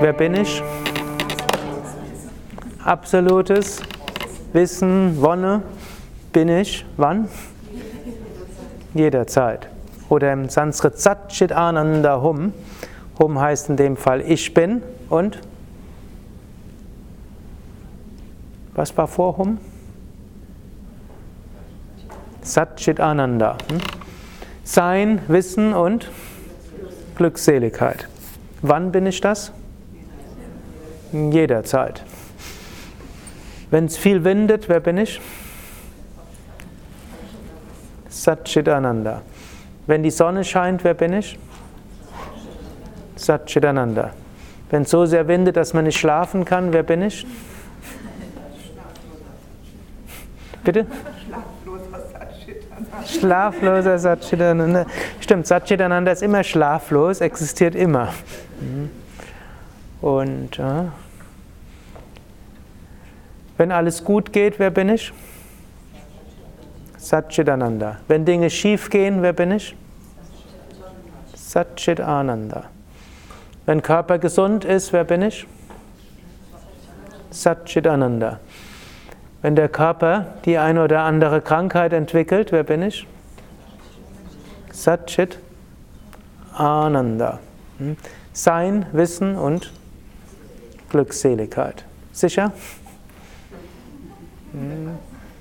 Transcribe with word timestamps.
Wer 0.00 0.12
bin 0.12 0.34
ich? 0.34 0.62
Absolutes 2.84 3.80
Wissen, 4.52 5.22
Wonne 5.22 5.62
bin 6.32 6.50
ich 6.50 6.84
wann? 6.98 7.28
Jederzeit. 8.92 9.70
Oder 10.10 10.34
im 10.34 10.50
Sanskrit 10.50 10.98
Satchit 10.98 11.52
Ananda 11.52 12.20
Hum. 12.20 12.52
Hum 13.18 13.40
heißt 13.40 13.70
in 13.70 13.78
dem 13.78 13.96
Fall 13.96 14.20
ich 14.20 14.52
bin 14.52 14.82
und 15.08 15.38
Was 18.74 18.96
war 18.96 19.06
vor 19.06 19.36
Hum? 19.36 19.58
Satchit 22.40 23.00
Ananda. 23.00 23.56
Hm? 23.70 23.78
Sein, 24.64 25.20
Wissen 25.28 25.74
und 25.74 26.10
Glückseligkeit. 27.16 28.08
Wann 28.62 28.92
bin 28.92 29.06
ich 29.06 29.20
das? 29.20 29.52
Jederzeit. 31.12 32.02
Wenn 33.70 33.84
es 33.84 33.96
viel 33.96 34.24
windet, 34.24 34.68
wer 34.68 34.80
bin 34.80 34.96
ich? 34.98 35.20
Satchit 38.08 38.68
Ananda. 38.68 39.22
Wenn 39.86 40.02
die 40.02 40.10
Sonne 40.10 40.44
scheint, 40.44 40.84
wer 40.84 40.94
bin 40.94 41.12
ich? 41.12 41.38
Satchit 43.16 43.64
Ananda. 43.64 44.12
Wenn 44.70 44.82
es 44.82 44.90
so 44.90 45.04
sehr 45.04 45.28
windet, 45.28 45.56
dass 45.56 45.74
man 45.74 45.84
nicht 45.84 45.98
schlafen 45.98 46.44
kann, 46.44 46.72
wer 46.72 46.82
bin 46.82 47.02
ich? 47.02 47.26
Bitte? 50.64 50.86
Schlafloser 53.06 53.98
Satchitananda. 53.98 53.98
Satchitananda. 53.98 54.86
Stimmt, 55.20 55.46
Satchitananda 55.46 56.12
ist 56.12 56.22
immer 56.22 56.44
schlaflos, 56.44 57.20
existiert 57.20 57.74
immer. 57.74 58.08
Und 60.00 60.58
äh, 60.58 60.84
wenn 63.56 63.72
alles 63.72 64.04
gut 64.04 64.32
geht, 64.32 64.58
wer 64.58 64.70
bin 64.70 64.88
ich? 64.88 65.12
Satchitananda. 66.96 67.98
Wenn 68.08 68.24
Dinge 68.24 68.48
schief 68.50 68.90
gehen, 68.90 69.22
wer 69.22 69.32
bin 69.32 69.52
ich? 69.52 69.76
Satchitananda. 71.34 72.64
Wenn 73.66 73.82
Körper 73.82 74.18
gesund 74.18 74.64
ist, 74.64 74.92
wer 74.92 75.04
bin 75.04 75.22
ich? 75.22 75.46
Satchitananda. 77.30 78.40
Wenn 79.42 79.56
der 79.56 79.68
Körper 79.68 80.34
die 80.44 80.56
eine 80.56 80.84
oder 80.84 81.02
andere 81.02 81.40
Krankheit 81.40 81.92
entwickelt, 81.92 82.52
wer 82.52 82.62
bin 82.62 82.80
ich? 82.82 83.08
Satchit 84.70 85.40
Ananda. 86.54 87.40
Hm? 87.78 87.96
Sein, 88.32 88.86
Wissen 88.92 89.36
und 89.36 89.72
Glückseligkeit. 90.90 91.84
Sicher? 92.12 92.52
Hm. 94.52 94.90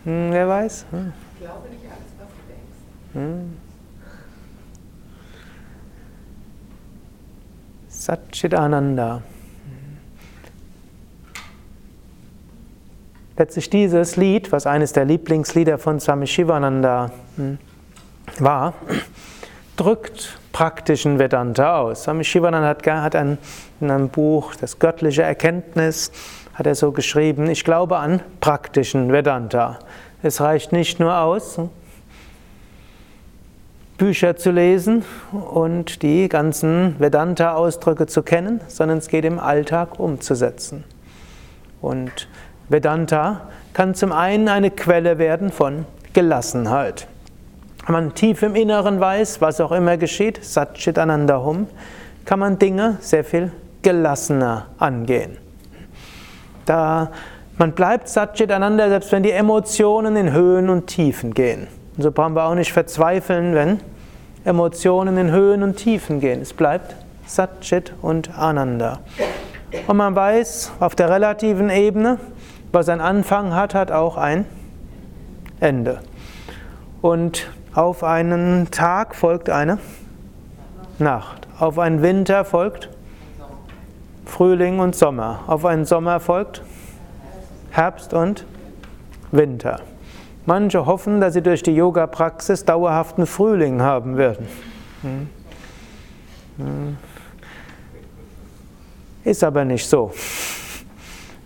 hm 0.04 0.32
wer 0.32 0.48
weiß? 0.48 0.86
Hm. 0.90 1.14
Ich 1.34 1.42
glaube 1.42 1.70
nicht 1.70 1.86
alles, 1.86 2.12
was 2.18 2.28
du 2.28 2.42
denkst. 2.48 3.44
Hm. 3.44 3.58
Satchit 7.88 8.56
Letztlich 13.42 13.72
dieses 13.72 14.18
Lied, 14.18 14.52
was 14.52 14.68
eines 14.68 14.94
der 14.94 15.04
Lieblingslieder 15.04 15.80
von 15.80 16.00
Swami 16.00 16.28
Shivananda 16.28 17.10
hm, 17.38 17.58
war, 18.38 18.76
drückt 19.78 20.38
praktischen 20.52 21.18
Vedanta 21.18 21.80
aus. 21.80 22.04
Swami 22.04 22.24
Shivananda 22.24 23.02
hat, 23.02 23.16
in 23.16 23.40
einem 23.82 24.10
Buch, 24.10 24.54
das 24.54 24.78
göttliche 24.78 25.24
Erkenntnis, 25.24 26.12
hat 26.54 26.68
er 26.68 26.76
so 26.76 26.92
geschrieben, 26.92 27.50
ich 27.50 27.64
glaube 27.64 27.98
an 27.98 28.22
praktischen 28.42 29.12
Vedanta. 29.12 29.80
Es 30.22 30.40
reicht 30.40 30.72
nicht 30.72 31.00
nur 31.00 31.18
aus, 31.18 31.60
Bücher 33.98 34.36
zu 34.36 34.52
lesen 34.52 35.04
und 35.32 36.04
die 36.04 36.30
ganzen 36.30 36.96
Vedanta-Ausdrücke 37.00 38.06
zu 38.06 38.22
kennen, 38.22 38.62
sondern 38.68 39.00
es 39.00 39.08
geht 39.08 39.26
im 39.26 39.40
Alltag 39.40 40.00
umzusetzen. 40.00 40.84
Und 41.82 42.28
Vedanta 42.72 43.42
kann 43.74 43.96
zum 43.96 44.12
einen 44.12 44.48
eine 44.48 44.72
Quelle 44.72 45.18
werden 45.18 45.52
von 45.52 45.86
Gelassenheit. 46.14 47.08
Wenn 47.86 47.94
man 47.94 48.14
tief 48.14 48.44
im 48.44 48.56
Inneren 48.56 49.00
weiß, 49.00 49.42
was 49.42 49.60
auch 49.60 49.72
immer 49.72 49.98
geschieht, 49.98 50.44
Satchit 50.44 50.98
Ananda 50.98 51.44
Hum, 51.44 51.68
kann 52.26 52.40
man 52.40 52.60
Dinge 52.60 52.98
sehr 53.02 53.24
viel 53.24 53.52
gelassener 53.82 54.68
angehen. 54.78 55.38
Da 56.66 57.12
man 57.58 57.74
bleibt 57.74 58.08
Satchit 58.08 58.52
Ananda, 58.52 58.90
selbst 58.90 59.12
wenn 59.12 59.24
die 59.24 59.32
Emotionen 59.32 60.16
in 60.16 60.32
Höhen 60.32 60.70
und 60.70 60.88
Tiefen 60.88 61.34
gehen. 61.34 61.68
Und 61.96 62.04
so 62.04 62.12
brauchen 62.12 62.34
wir 62.36 62.46
auch 62.46 62.56
nicht 62.56 62.72
verzweifeln, 62.72 63.54
wenn 63.54 63.80
Emotionen 64.46 65.18
in 65.18 65.32
Höhen 65.32 65.62
und 65.62 65.76
Tiefen 65.76 66.20
gehen. 66.20 66.42
Es 66.42 66.54
bleibt 66.54 66.96
Satchit 67.28 67.94
und 68.02 68.36
Ananda. 68.38 69.00
Und 69.88 69.98
man 69.98 70.16
weiß 70.16 70.72
auf 70.80 70.96
der 70.96 71.10
relativen 71.10 71.70
Ebene, 71.70 72.18
was 72.72 72.90
einen 72.90 73.02
Anfang 73.02 73.54
hat, 73.54 73.76
hat 73.76 73.92
auch 73.92 74.18
ein 74.18 74.46
Ende. 75.60 76.00
Und 77.02 77.50
auf 77.74 78.04
einen 78.04 78.70
Tag 78.72 79.16
folgt 79.16 79.50
eine 79.50 79.80
Nacht. 81.00 81.48
Auf 81.60 81.80
einen 81.80 82.02
Winter 82.02 82.46
folgt 82.46 82.90
Frühling 84.26 84.80
und 84.80 84.96
Sommer. 84.96 85.40
Auf 85.48 85.66
einen 85.66 85.86
Sommer 85.86 86.20
folgt 86.20 86.62
Herbst 87.72 88.14
und 88.14 88.46
Winter. 89.32 89.82
Manche 90.46 90.86
hoffen, 90.86 91.22
dass 91.22 91.34
sie 91.34 91.42
durch 91.42 91.64
die 91.64 91.76
Yoga-Praxis 91.76 92.66
dauerhaften 92.66 93.26
Frühling 93.26 93.82
haben 93.82 94.18
werden. 94.18 94.48
Hm. 95.02 95.30
Hm. 96.58 96.98
Ist 99.24 99.44
aber 99.44 99.66
nicht 99.66 99.88
so. 99.88 100.12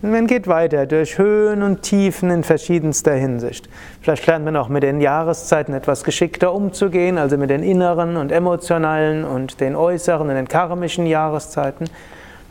Man 0.06 0.28
geht 0.28 0.46
weiter 0.46 0.86
durch 0.86 1.18
Höhen 1.18 1.64
und 1.64 1.82
Tiefen 1.82 2.30
in 2.30 2.44
verschiedenster 2.44 3.14
Hinsicht. 3.14 3.68
Vielleicht 4.00 4.24
lernt 4.28 4.44
man 4.44 4.56
auch 4.56 4.68
mit 4.68 4.84
den 4.84 5.00
Jahreszeiten 5.00 5.74
etwas 5.74 6.04
geschickter 6.04 6.52
umzugehen, 6.52 7.18
also 7.18 7.36
mit 7.36 7.50
den 7.50 7.64
inneren 7.64 8.16
und 8.16 8.30
emotionalen 8.30 9.24
und 9.24 9.60
den 9.60 9.74
äußeren 9.74 10.28
und 10.28 10.34
den 10.36 10.46
karmischen 10.46 11.06
Jahreszeiten. 11.06 11.90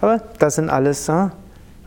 Aber 0.01 0.21
das 0.38 0.55
sind 0.55 0.69
alles 0.69 1.07
äh, 1.07 1.29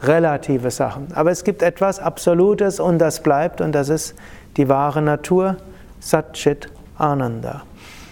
relative 0.03 0.71
Sachen. 0.71 1.09
Aber 1.15 1.31
es 1.31 1.45
gibt 1.45 1.63
etwas 1.63 2.01
Absolutes 2.01 2.81
und 2.81 2.99
das 2.99 3.23
bleibt 3.23 3.61
und 3.61 3.73
das 3.73 3.91
ist 3.91 4.15
die 4.57 4.71
wahre 4.71 5.03
Natur, 5.03 5.57
Satchit 6.01 6.71
Ananda. 6.97 7.65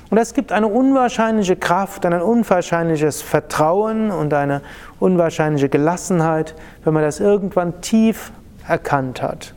Und 0.08 0.18
es 0.18 0.34
gibt 0.34 0.52
eine 0.52 0.68
unwahrscheinliche 0.68 1.56
Kraft, 1.56 2.06
ein 2.06 2.12
unwahrscheinliches 2.20 3.22
Vertrauen 3.22 4.10
und 4.12 4.32
eine 4.34 4.62
unwahrscheinliche 5.00 5.68
Gelassenheit, 5.68 6.54
wenn 6.84 6.94
man 6.94 7.02
das 7.02 7.20
irgendwann 7.20 7.80
tief 7.80 8.32
erkannt 8.66 9.22
hat. 9.22 9.54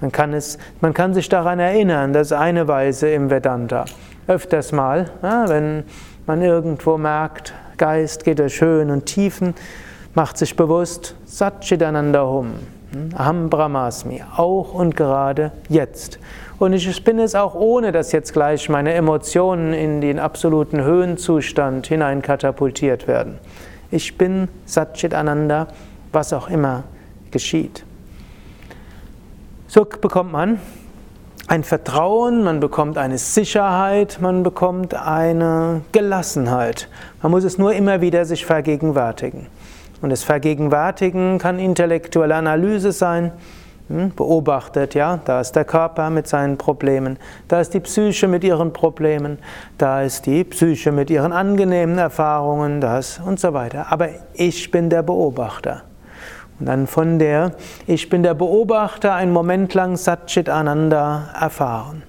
Man 0.00 0.12
kann, 0.12 0.34
es, 0.34 0.58
man 0.80 0.92
kann 0.92 1.14
sich 1.14 1.28
daran 1.28 1.58
erinnern, 1.58 2.12
das 2.12 2.28
ist 2.28 2.32
eine 2.32 2.68
Weise 2.68 3.08
im 3.08 3.30
Vedanta. 3.30 3.84
Öfters 4.26 4.72
mal, 4.72 5.10
ja, 5.22 5.48
wenn 5.48 5.84
man 6.26 6.42
irgendwo 6.42 6.98
merkt, 6.98 7.54
Geist 7.76 8.24
geht 8.24 8.38
durch 8.38 8.60
Höhen 8.60 8.90
und 8.90 9.06
Tiefen, 9.06 9.54
macht 10.14 10.38
sich 10.38 10.56
bewusst, 10.56 11.16
Satchitananda 11.24 12.26
Hum, 12.26 12.52
Aham 13.16 13.50
Brahmasmi, 13.50 14.22
auch 14.36 14.74
und 14.74 14.96
gerade 14.96 15.50
jetzt. 15.68 16.18
Und 16.58 16.72
ich 16.72 17.02
bin 17.02 17.18
es 17.18 17.34
auch 17.34 17.54
ohne, 17.54 17.90
dass 17.90 18.12
jetzt 18.12 18.32
gleich 18.32 18.68
meine 18.68 18.94
Emotionen 18.94 19.72
in 19.72 20.00
den 20.00 20.20
absoluten 20.20 20.82
Höhenzustand 20.82 21.88
hineinkatapultiert 21.88 23.08
werden. 23.08 23.38
Ich 23.90 24.16
bin 24.18 24.48
Satchit 24.64 25.14
Ananda, 25.14 25.68
was 26.12 26.32
auch 26.32 26.48
immer 26.48 26.84
geschieht. 27.30 27.84
So 29.66 29.84
bekommt 29.84 30.32
man 30.32 30.58
ein 31.46 31.64
Vertrauen, 31.64 32.42
man 32.42 32.60
bekommt 32.60 32.96
eine 32.96 33.18
Sicherheit, 33.18 34.18
man 34.20 34.42
bekommt 34.42 34.94
eine 34.94 35.82
Gelassenheit. 35.92 36.88
Man 37.22 37.32
muss 37.32 37.44
es 37.44 37.58
nur 37.58 37.74
immer 37.74 38.00
wieder 38.00 38.24
sich 38.24 38.46
vergegenwärtigen. 38.46 39.46
Und 40.00 40.10
das 40.10 40.24
Vergegenwärtigen 40.24 41.38
kann 41.38 41.58
intellektuelle 41.58 42.34
Analyse 42.34 42.92
sein, 42.92 43.32
beobachtet, 43.88 44.94
ja, 44.94 45.20
da 45.24 45.40
ist 45.40 45.52
der 45.52 45.64
Körper 45.64 46.08
mit 46.08 46.26
seinen 46.26 46.56
Problemen, 46.56 47.18
da 47.48 47.60
ist 47.60 47.74
die 47.74 47.80
Psyche 47.80 48.28
mit 48.28 48.42
ihren 48.42 48.72
Problemen, 48.72 49.38
da 49.76 50.02
ist 50.02 50.24
die 50.26 50.42
Psyche 50.44 50.90
mit 50.90 51.10
ihren 51.10 51.32
angenehmen 51.32 51.98
Erfahrungen, 51.98 52.80
das 52.80 53.20
und 53.24 53.38
so 53.38 53.52
weiter. 53.52 53.86
Aber 53.90 54.08
ich 54.32 54.70
bin 54.70 54.88
der 54.88 55.02
Beobachter. 55.02 55.82
Und 56.58 56.66
dann 56.66 56.86
von 56.86 57.18
der 57.18 57.52
Ich 57.86 58.08
bin 58.08 58.22
der 58.22 58.34
Beobachter 58.34 59.14
einen 59.14 59.32
Moment 59.32 59.74
lang 59.74 59.96
Satchit 59.96 60.48
Ananda 60.48 61.30
erfahren. 61.38 62.04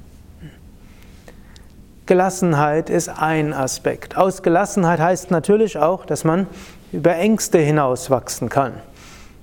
Gelassenheit 2.05 2.91
ist 2.91 3.09
ein 3.09 3.51
Aspekt. 3.51 4.15
Aus 4.15 4.43
Gelassenheit 4.43 4.99
heißt 4.99 5.31
natürlich 5.31 5.79
auch, 5.79 6.05
dass 6.05 6.23
man 6.23 6.45
über 6.91 7.15
Ängste 7.15 7.57
hinauswachsen 7.57 8.47
kann. 8.47 8.73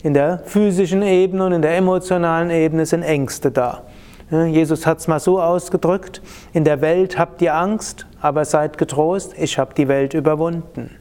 In 0.03 0.15
der 0.15 0.41
physischen 0.45 1.03
Ebene 1.03 1.47
und 1.47 1.53
in 1.53 1.63
der 1.63 1.77
emotionalen 1.77 2.51
Ebene 2.51 2.87
sind 2.87 3.03
Ängste 3.03 3.51
da. 3.51 3.83
Jesus 4.31 4.87
hat 4.87 4.99
es 4.99 5.09
mal 5.09 5.21
so 5.21 5.41
ausgedrückt, 5.41 6.23
in 6.55 6.65
der 6.65 6.81
Welt 6.81 7.19
habt 7.19 7.43
ihr 7.43 7.55
Angst, 7.55 8.07
aber 8.21 8.45
seid 8.47 8.79
getrost, 8.79 9.35
ich 9.37 9.59
habe 9.59 9.75
die 9.75 9.89
Welt 9.89 10.15
überwunden. 10.15 10.97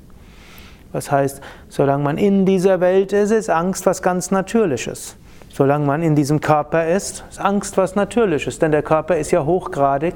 Was 0.91 1.09
heißt, 1.09 1.41
solange 1.69 2.03
man 2.03 2.17
in 2.17 2.45
dieser 2.45 2.81
Welt 2.81 3.13
ist, 3.13 3.31
ist 3.31 3.49
Angst 3.49 3.85
was 3.85 4.01
ganz 4.01 4.31
Natürliches. 4.31 5.15
Solange 5.49 5.85
man 5.85 6.03
in 6.03 6.15
diesem 6.15 6.41
Körper 6.41 6.87
ist, 6.87 7.23
ist 7.29 7.39
Angst 7.39 7.77
was 7.77 7.95
Natürliches, 7.95 8.59
denn 8.59 8.71
der 8.71 8.83
Körper 8.83 9.15
ist 9.17 9.31
ja 9.31 9.45
hochgradig 9.45 10.15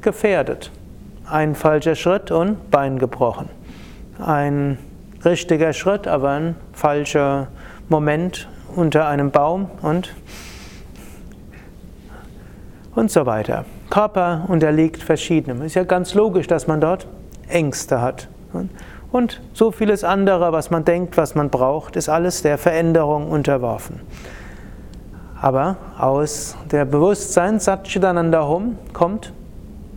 gefährdet. 0.00 0.70
Ein 1.28 1.56
falscher 1.56 1.96
Schritt 1.96 2.30
und 2.30 2.70
Bein 2.70 2.98
gebrochen. 3.00 3.48
Ein 4.24 4.78
richtiger 5.24 5.72
Schritt, 5.72 6.06
aber 6.06 6.30
ein 6.30 6.56
falscher 6.72 7.48
Moment 7.88 8.48
unter 8.74 9.08
einem 9.08 9.30
Baum 9.30 9.70
und 9.82 10.14
und 12.98 13.12
so 13.12 13.26
weiter. 13.26 13.64
Körper 13.90 14.44
unterliegt 14.48 15.02
verschiedenem. 15.02 15.62
Ist 15.62 15.76
ja 15.76 15.84
ganz 15.84 16.14
logisch, 16.14 16.48
dass 16.48 16.66
man 16.66 16.80
dort 16.80 17.06
Ängste 17.48 18.00
hat. 18.00 18.28
Und 19.12 19.40
so 19.54 19.70
vieles 19.70 20.04
andere, 20.04 20.52
was 20.52 20.70
man 20.70 20.84
denkt, 20.84 21.16
was 21.16 21.34
man 21.34 21.48
braucht, 21.48 21.96
ist 21.96 22.08
alles 22.08 22.42
der 22.42 22.58
Veränderung 22.58 23.30
unterworfen. 23.30 24.00
Aber 25.40 25.76
aus 25.96 26.56
der 26.70 26.84
Bewusstsein 26.84 27.60
Satchitananda 27.60 28.46
Hum 28.48 28.76
kommt 28.92 29.32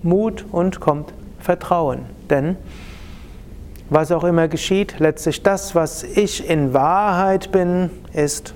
Mut 0.03 0.45
und 0.51 0.79
kommt 0.79 1.11
Vertrauen. 1.39 2.05
Denn 2.29 2.55
was 3.91 4.11
auch 4.13 4.23
immer 4.23 4.47
geschieht, 4.47 4.99
letztlich 4.99 5.43
das, 5.43 5.75
was 5.75 6.03
ich 6.03 6.49
in 6.49 6.73
Wahrheit 6.73 7.51
bin, 7.51 7.89
ist 8.13 8.53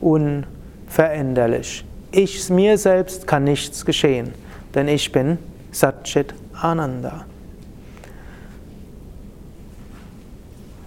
unveränderlich. 0.00 1.84
Ich, 2.12 2.48
mir 2.48 2.78
selbst 2.78 3.26
kann 3.26 3.44
nichts 3.44 3.84
geschehen, 3.84 4.32
denn 4.74 4.88
ich 4.88 5.12
bin 5.12 5.36
Satchit 5.70 6.32
Ananda. 6.58 7.26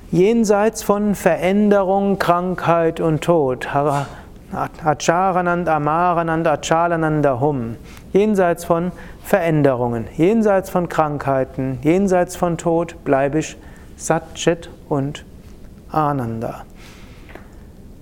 Jenseits 0.10 0.82
von 0.82 1.14
Veränderung, 1.14 2.18
Krankheit 2.18 3.00
und 3.00 3.22
Tod, 3.22 3.68
Acharanand, 4.52 5.70
Amaranand, 5.70 6.48
Achalananda 6.48 7.40
Hum, 7.40 7.76
jenseits 8.12 8.66
von 8.66 8.92
Veränderungen, 9.30 10.08
jenseits 10.18 10.72
von 10.72 10.90
Krankheiten, 10.90 11.78
jenseits 11.84 12.36
von 12.36 12.58
Tod, 12.58 12.96
bleibe 13.04 13.38
ich 13.38 13.58
Satchit 13.96 14.72
und 14.90 15.24
Ananda. 15.92 16.66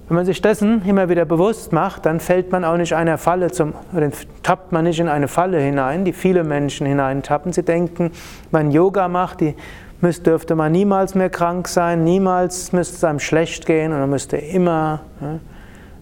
Wenn 0.08 0.16
man 0.16 0.26
sich 0.26 0.42
dessen 0.42 0.86
immer 0.86 1.10
wieder 1.10 1.26
bewusst 1.26 1.74
macht, 1.74 2.06
dann 2.06 2.22
fällt 2.22 2.54
man 2.54 2.64
auch 2.64 2.78
nicht 2.78 2.94
einer 2.94 3.18
Falle 3.18 3.52
zum, 3.52 3.74
oder 3.94 4.10
tappt 4.42 4.72
man 4.72 4.86
nicht 4.86 5.02
in 5.02 5.10
eine 5.10 5.28
Falle 5.28 5.60
hinein, 5.60 6.06
die 6.06 6.14
viele 6.14 6.46
Menschen 6.46 6.88
hineintappen. 6.88 7.52
Sie 7.52 7.64
denken, 7.64 8.12
man 8.52 8.72
Yoga 8.72 9.10
macht, 9.10 9.42
die 9.42 9.54
müsste, 10.00 10.30
dürfte 10.30 10.56
man 10.56 10.72
niemals 10.72 11.14
mehr 11.14 11.30
krank 11.30 11.68
sein, 11.68 12.06
niemals 12.06 12.72
müsste 12.72 12.96
es 12.96 13.04
einem 13.04 13.20
schlecht 13.20 13.66
gehen 13.66 13.92
und 13.92 14.00
man 14.00 14.12
müsste 14.12 14.38
immer 14.38 15.02
ja, 15.20 15.40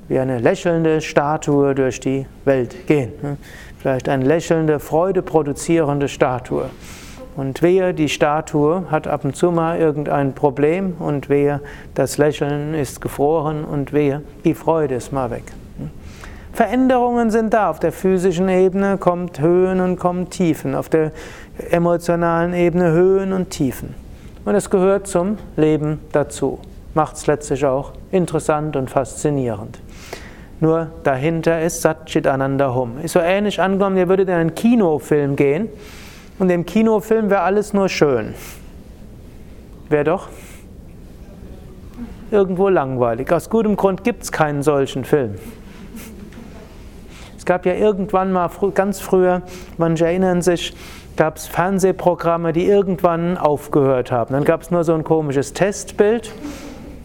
wie 0.08 0.20
eine 0.20 0.38
lächelnde 0.38 1.02
Statue 1.02 1.74
durch 1.74 2.00
die 2.00 2.28
Welt 2.46 2.86
gehen. 2.86 3.12
Vielleicht 3.86 4.10
eine 4.10 4.26
lächelnde, 4.26 4.80
Freude 4.80 5.22
produzierende 5.22 6.08
Statue. 6.08 6.72
Und 7.36 7.62
wehe, 7.62 7.94
die 7.94 8.10
Statue 8.10 8.86
hat 8.90 9.06
ab 9.06 9.24
und 9.26 9.36
zu 9.36 9.52
mal 9.52 9.78
irgendein 9.78 10.34
Problem 10.34 10.96
und 10.98 11.30
wehe, 11.30 11.62
das 11.94 12.18
Lächeln 12.18 12.74
ist 12.74 13.00
gefroren 13.00 13.64
und 13.64 13.94
wehe, 13.94 14.24
die 14.44 14.56
Freude 14.56 14.96
ist 14.96 15.14
mal 15.14 15.30
weg. 15.30 15.44
Veränderungen 16.52 17.30
sind 17.30 17.54
da. 17.54 17.70
Auf 17.70 17.80
der 17.80 17.92
physischen 17.92 18.50
Ebene 18.50 18.98
kommt 18.98 19.40
Höhen 19.40 19.80
und 19.80 20.00
kommt 20.00 20.32
Tiefen. 20.32 20.74
Auf 20.74 20.90
der 20.90 21.12
emotionalen 21.70 22.56
Ebene 22.56 22.90
Höhen 22.92 23.34
und 23.34 23.52
Tiefen. 23.52 23.94
Und 24.46 24.56
es 24.56 24.72
gehört 24.72 25.06
zum 25.06 25.38
Leben 25.58 26.00
dazu. 26.12 26.58
Macht 26.96 27.18
es 27.18 27.28
letztlich 27.28 27.64
auch 27.64 27.92
interessant 28.10 28.78
und 28.78 28.90
faszinierend. 28.90 29.78
Nur 30.66 30.88
dahinter 31.04 31.62
ist 31.62 31.84
Satchit 31.84 32.26
Ananda 32.26 32.74
Hum. 32.74 32.98
Ist 33.04 33.12
so 33.12 33.20
ähnlich 33.20 33.62
angenommen, 33.62 33.98
ihr 33.98 34.10
würdet 34.10 34.30
in 34.30 34.34
einen 34.34 34.56
Kinofilm 34.56 35.36
gehen 35.36 35.70
und 36.40 36.50
im 36.50 36.66
Kinofilm 36.66 37.30
wäre 37.30 37.42
alles 37.42 37.74
nur 37.76 37.88
schön. 37.88 38.34
Wäre 39.90 40.06
doch 40.06 40.28
irgendwo 42.32 42.70
langweilig. 42.70 43.32
Aus 43.32 43.52
gutem 43.52 43.76
Grund 43.76 44.04
gibt 44.04 44.24
es 44.24 44.32
keinen 44.32 44.64
solchen 44.64 45.06
Film. 45.06 45.36
Es 47.38 47.46
gab 47.46 47.68
ja 47.68 47.76
irgendwann 47.76 48.32
mal 48.32 48.50
ganz 48.74 49.00
früher, 49.00 49.44
manche 49.78 50.08
erinnern 50.08 50.42
sich, 50.42 50.76
gab 51.16 51.38
es 51.38 51.46
Fernsehprogramme, 51.46 52.54
die 52.54 52.66
irgendwann 52.66 53.38
aufgehört 53.38 54.12
haben. 54.12 54.34
Dann 54.34 54.44
gab 54.46 54.64
es 54.64 54.72
nur 54.72 54.84
so 54.84 54.96
ein 54.96 55.04
komisches 55.04 55.54
Testbild, 55.54 56.34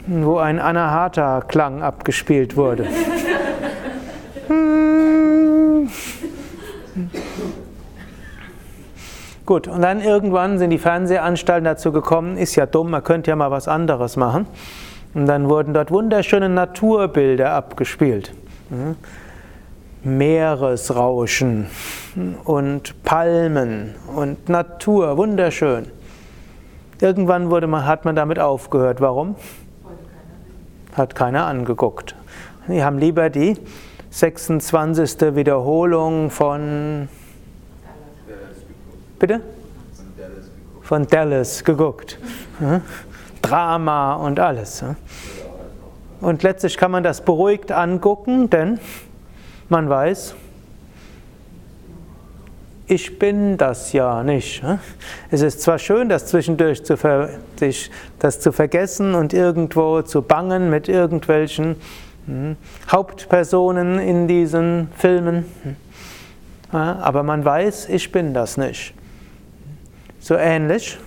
wo 0.07 0.39
ein 0.39 0.59
Anahata-Klang 0.61 1.83
abgespielt 1.83 2.57
wurde. 2.57 2.87
Gut, 9.47 9.67
und 9.67 9.83
dann 9.83 10.01
irgendwann 10.01 10.59
sind 10.59 10.71
die 10.71 10.79
Fernsehanstalten 10.79 11.65
dazu 11.65 11.93
gekommen, 11.93 12.37
ist 12.37 12.55
ja 12.57 12.67
dumm, 12.67 12.91
man 12.91 13.03
könnte 13.03 13.31
ja 13.31 13.37
mal 13.37 13.51
was 13.51 13.67
anderes 13.67 14.17
machen. 14.17 14.47
Und 15.13 15.27
dann 15.27 15.49
wurden 15.49 15.75
dort 15.75 15.91
wunderschöne 15.91 16.49
Naturbilder 16.49 17.53
abgespielt. 17.53 18.33
Meeresrauschen 20.05 21.67
und 22.45 23.03
Palmen 23.03 23.97
und 24.15 24.49
Natur, 24.49 25.17
wunderschön. 25.17 25.87
Irgendwann 27.01 27.51
wurde 27.51 27.67
man, 27.67 27.87
hat 27.87 28.05
man 28.05 28.15
damit 28.15 28.39
aufgehört. 28.39 29.01
Warum? 29.01 29.35
Hat 30.95 31.15
keiner 31.15 31.47
angeguckt. 31.47 32.15
Die 32.69 32.85
haben 32.85 32.99
lieber 32.99 33.31
die 33.31 33.57
26. 34.11 35.37
Wiederholung 35.37 36.31
von 36.31 37.09
Bitte? 39.19 39.41
Von 40.83 41.07
Dallas 41.07 41.63
geguckt. 41.63 42.19
Drama 43.43 44.15
und 44.15 44.41
alles. 44.41 44.83
Und 46.21 46.43
letztlich 46.43 46.77
kann 46.77 46.91
man 46.91 47.03
das 47.03 47.21
beruhigt 47.23 47.71
angucken, 47.71 48.51
denn 48.51 48.81
man 49.69 49.89
weiß, 49.89 50.35
ich 52.87 53.19
bin 53.19 53.57
das 53.57 53.93
ja 53.93 54.23
nicht. 54.25 54.63
Es 55.31 55.43
ist 55.43 55.63
zwar 55.63 55.79
schön, 55.79 56.09
das 56.09 56.27
zwischendurch 56.27 56.85
zu, 56.85 56.97
ver 56.97 57.31
sich, 57.59 57.91
das 58.19 58.41
zu 58.41 58.51
vergessen 58.51 59.15
und 59.15 59.33
irgendwo 59.33 60.03
zu 60.03 60.23
bangen 60.23 60.71
mit 60.71 60.89
irgendwelchen 60.89 61.77
hm, 61.77 61.77
Hauptpersonen 62.91 63.99
in 63.99 64.29
diesen 64.29 64.89
Filmen, 64.97 65.45
aber 66.73 67.23
man 67.23 67.45
weiß, 67.45 67.89
ich 67.89 68.13
bin 68.13 68.35
das 68.35 68.57
nicht 68.57 68.95
so 70.21 70.37
ähnlich. 70.37 70.99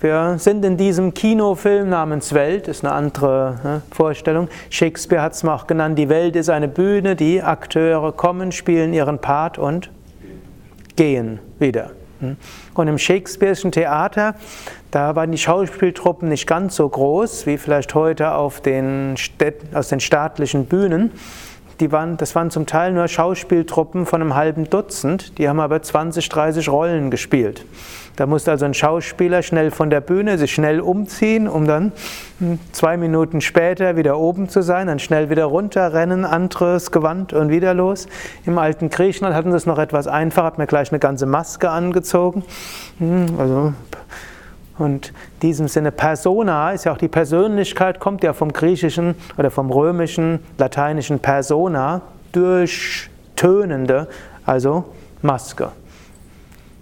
wir 0.00 0.38
sind 0.38 0.64
in 0.64 0.76
diesem 0.76 1.12
Kinofilm 1.12 1.88
namens 1.88 2.32
Welt, 2.32 2.68
ist 2.68 2.84
eine 2.84 2.94
andere 2.94 3.82
Vorstellung. 3.90 4.48
Shakespeare 4.70 5.22
hat 5.22 5.32
es 5.32 5.42
mal 5.42 5.54
auch 5.54 5.66
genannt, 5.66 5.98
die 5.98 6.08
Welt 6.08 6.36
ist 6.36 6.48
eine 6.48 6.68
Bühne, 6.68 7.16
die 7.16 7.42
Akteure 7.42 8.12
kommen, 8.12 8.52
spielen 8.52 8.92
ihren 8.94 9.18
Part 9.18 9.58
und 9.58 9.90
gehen 10.96 11.40
wieder. 11.58 11.90
Hm? 12.20 12.36
Und 12.74 12.88
im 12.88 12.96
Shakespeare'schen 12.96 13.72
Theater, 13.72 14.34
da 14.90 15.16
waren 15.16 15.32
die 15.32 15.38
Schauspieltruppen 15.38 16.28
nicht 16.28 16.46
ganz 16.46 16.76
so 16.76 16.88
groß 16.88 17.46
wie 17.46 17.58
vielleicht 17.58 17.94
heute 17.94 18.32
auf 18.32 18.60
den 18.60 19.16
Städten, 19.16 19.74
aus 19.74 19.88
den 19.88 20.00
staatlichen 20.00 20.66
Bühnen. 20.66 21.12
Die 21.80 21.90
waren, 21.92 22.18
das 22.18 22.34
waren 22.34 22.50
zum 22.50 22.66
Teil 22.66 22.92
nur 22.92 23.08
Schauspieltruppen 23.08 24.04
von 24.04 24.20
einem 24.20 24.34
halben 24.34 24.68
Dutzend, 24.68 25.38
die 25.38 25.48
haben 25.48 25.60
aber 25.60 25.80
20, 25.80 26.28
30 26.28 26.68
Rollen 26.68 27.10
gespielt. 27.10 27.64
Da 28.16 28.26
musste 28.26 28.50
also 28.50 28.66
ein 28.66 28.74
Schauspieler 28.74 29.42
schnell 29.42 29.70
von 29.70 29.88
der 29.88 30.02
Bühne 30.02 30.36
sich 30.36 30.52
schnell 30.52 30.80
umziehen, 30.80 31.48
um 31.48 31.66
dann 31.66 31.92
hm, 32.38 32.58
zwei 32.72 32.98
Minuten 32.98 33.40
später 33.40 33.96
wieder 33.96 34.18
oben 34.18 34.50
zu 34.50 34.62
sein, 34.62 34.88
dann 34.88 34.98
schnell 34.98 35.30
wieder 35.30 35.46
runterrennen, 35.46 36.26
anderes 36.26 36.90
Gewand 36.90 37.32
und 37.32 37.48
wieder 37.48 37.72
los. 37.72 38.08
Im 38.44 38.58
alten 38.58 38.90
Griechenland 38.90 39.34
hatten 39.34 39.50
sie 39.50 39.56
es 39.56 39.64
noch 39.64 39.78
etwas 39.78 40.06
einfacher, 40.06 40.44
hat 40.44 40.58
mir 40.58 40.66
gleich 40.66 40.92
eine 40.92 40.98
ganze 40.98 41.24
Maske 41.24 41.70
angezogen. 41.70 42.44
Hm, 42.98 43.26
also 43.38 43.72
Und 44.80 45.08
in 45.08 45.40
diesem 45.42 45.68
Sinne 45.68 45.92
Persona 45.92 46.72
ist 46.72 46.84
ja 46.84 46.92
auch 46.92 46.98
die 46.98 47.08
Persönlichkeit, 47.08 48.00
kommt 48.00 48.22
ja 48.22 48.32
vom 48.32 48.52
griechischen 48.52 49.14
oder 49.36 49.50
vom 49.50 49.70
römischen, 49.70 50.40
lateinischen 50.58 51.20
Persona, 51.20 52.02
durchtönende, 52.32 54.08
also 54.46 54.84
Maske. 55.22 55.70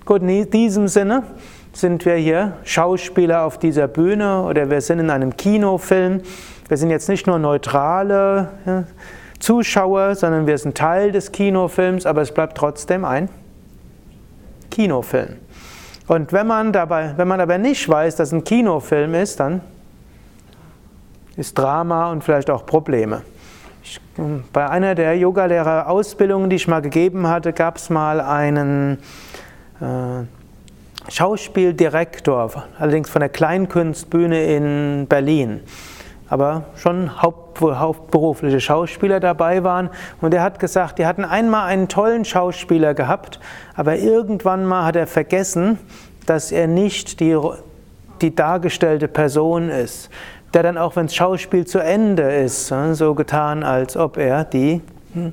Gut, 0.04 0.22
in 0.22 0.50
diesem 0.50 0.88
Sinne 0.88 1.24
sind 1.72 2.04
wir 2.04 2.14
hier 2.14 2.54
Schauspieler 2.64 3.44
auf 3.44 3.58
dieser 3.58 3.88
Bühne 3.88 4.42
oder 4.42 4.70
wir 4.70 4.80
sind 4.80 5.00
in 5.00 5.10
einem 5.10 5.36
Kinofilm. 5.36 6.22
Wir 6.68 6.76
sind 6.76 6.90
jetzt 6.90 7.08
nicht 7.08 7.26
nur 7.26 7.38
neutrale 7.38 8.48
ja, 8.64 8.84
Zuschauer, 9.38 10.14
sondern 10.14 10.46
wir 10.46 10.58
sind 10.58 10.76
Teil 10.76 11.12
des 11.12 11.32
Kinofilms, 11.32 12.06
aber 12.06 12.22
es 12.22 12.32
bleibt 12.32 12.56
trotzdem 12.56 13.04
ein 13.04 13.28
Kinofilm. 14.70 15.36
Und 16.08 16.32
wenn 16.32 16.46
man 16.46 16.72
dabei, 16.72 17.12
wenn 17.16 17.28
man 17.28 17.40
aber 17.40 17.58
nicht 17.58 17.86
weiß, 17.86 18.16
dass 18.16 18.32
ein 18.32 18.42
Kinofilm 18.42 19.14
ist, 19.14 19.40
dann 19.40 19.60
ist 21.36 21.56
Drama 21.56 22.10
und 22.10 22.24
vielleicht 22.24 22.50
auch 22.50 22.64
Probleme. 22.64 23.22
Ich, 23.84 24.00
bei 24.52 24.68
einer 24.68 24.94
der 24.94 25.16
Yogalehrer-Ausbildungen, 25.18 26.48
die 26.48 26.56
ich 26.56 26.66
mal 26.66 26.80
gegeben 26.80 27.28
hatte, 27.28 27.52
gab 27.52 27.76
es 27.76 27.90
mal 27.90 28.22
einen 28.22 28.98
äh, 29.80 30.24
Schauspieldirektor, 31.10 32.64
allerdings 32.78 33.10
von 33.10 33.20
der 33.20 33.28
Kleinkunstbühne 33.28 34.44
in 34.44 35.06
Berlin, 35.08 35.60
aber 36.28 36.64
schon 36.76 37.23
Haupt, 37.23 37.61
hauptberufliche 37.61 38.61
Schauspieler 38.61 39.20
dabei 39.20 39.64
waren. 39.64 39.90
Und 40.20 40.35
er 40.35 40.42
hat 40.42 40.58
gesagt, 40.58 40.99
die 40.99 41.06
hatten 41.06 41.25
einmal 41.25 41.66
einen 41.66 41.88
tollen 41.88 42.25
Schauspieler 42.25 42.94
gehabt, 42.94 43.40
aber 43.75 43.97
irgendwann 43.97 44.64
mal 44.64 44.85
hat 44.85 44.97
er 44.97 45.06
vergessen, 45.06 45.78
dass 46.26 46.52
er 46.52 46.66
nicht 46.66 47.20
die, 47.20 47.38
die 48.20 48.35
dargestellte 48.35 49.08
Person 49.08 49.70
ist. 49.70 50.11
Der 50.54 50.62
dann 50.62 50.78
auch, 50.78 50.97
wenn 50.97 51.06
das 51.06 51.14
Schauspiel 51.14 51.66
zu 51.66 51.78
Ende 51.78 52.23
ist, 52.23 52.73
so 52.92 53.14
getan, 53.14 53.62
als 53.62 53.97
ob 53.97 54.16
er 54.16 54.44
die, 54.44 54.80
hm, 55.12 55.32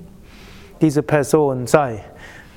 diese 0.82 1.04
Person 1.04 1.68
sei. 1.68 2.04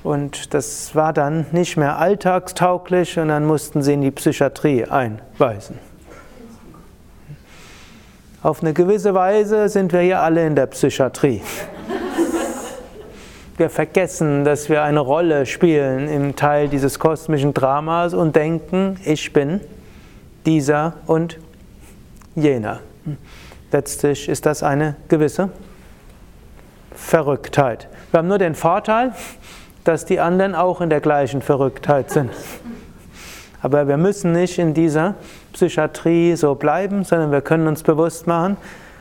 Und 0.03 0.55
das 0.55 0.95
war 0.95 1.13
dann 1.13 1.47
nicht 1.53 1.77
mehr 1.77 1.99
alltagstauglich 1.99 3.19
und 3.19 3.29
dann 3.29 3.45
mussten 3.45 3.83
sie 3.83 3.95
in 3.95 4.01
die 4.01 4.11
Psychiatrie 4.11 4.85
einweisen. 4.85 5.79
Auf 8.41 8.63
eine 8.63 8.73
gewisse 8.73 9.15
Weise 9.15 9.69
sind 9.69 9.93
wir 9.93 9.99
hier 10.01 10.21
alle 10.21 10.47
in 10.47 10.55
der 10.55 10.67
Psychiatrie. 10.67 11.43
Wir 13.57 13.69
vergessen, 13.69 14.45
dass 14.45 14.69
wir 14.69 14.85
eine 14.85 15.01
Rolle 15.01 15.45
spielen 15.45 16.09
im 16.09 16.37
Teil 16.37 16.69
dieses 16.69 17.01
kosmischen 17.01 17.53
Dramas 17.53 18.15
und 18.15 18.37
denken, 18.37 19.01
ich 19.05 19.33
bin 19.33 19.61
dieser 20.47 20.95
und 21.07 21.39
jener. 22.37 22.79
Letztlich 23.73 24.29
ist 24.29 24.47
das 24.47 24.63
eine 24.63 24.95
gewisse 25.09 25.49
Verrücktheit. 26.95 27.89
Wir 28.13 28.19
haben 28.19 28.29
nur 28.29 28.39
den 28.39 28.55
Vorteil, 28.55 29.15
dass 29.83 30.05
die 30.05 30.21
anderen 30.21 30.55
auch 30.55 30.81
in 30.81 30.91
der 30.91 31.01
gleichen 31.01 31.43
Verrücktheit 31.43 32.13
sind. 32.13 32.31
Aber 33.61 33.89
wir 33.89 33.97
müssen 33.97 34.33
nicht 34.33 34.59
in 34.59 34.75
dieser 34.75 35.15
Psychiatrie 35.53 36.37
so 36.37 36.55
bleiben, 36.55 37.05
sondern 37.05 37.33
wir 37.33 37.41
können 37.41 37.67
uns 37.67 37.83
bewusst 37.83 38.27
machen, 38.27 38.57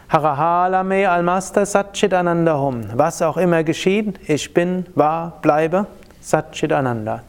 Harahalame 0.10 1.10
Almaster 1.10 1.66
Satchit 1.66 2.14
Anandahum. 2.14 2.86
Was 2.96 3.22
auch 3.22 3.36
immer 3.36 3.64
geschieht, 3.64 4.18
ich 4.26 4.54
bin, 4.54 4.86
war, 4.96 5.40
bleibe, 5.42 5.86
Satchit 6.22 6.72
Ananda. 6.72 7.24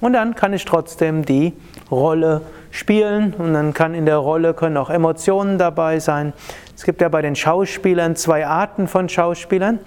Und 0.00 0.12
dann 0.12 0.34
kann 0.34 0.52
ich 0.52 0.64
trotzdem 0.64 1.24
die 1.24 1.54
Rolle 1.90 2.42
spielen 2.70 3.34
und 3.38 3.54
dann 3.54 3.72
kann 3.72 3.94
in 3.94 4.06
der 4.06 4.18
Rolle 4.18 4.54
können 4.54 4.76
auch 4.76 4.90
Emotionen 4.90 5.58
dabei 5.58 6.00
sein. 6.00 6.32
Es 6.76 6.84
gibt 6.84 7.00
ja 7.00 7.08
bei 7.08 7.22
den 7.22 7.34
Schauspielern 7.34 8.14
zwei 8.14 8.46
Arten 8.46 8.88
von 8.88 9.08
Schauspielern. 9.08 9.80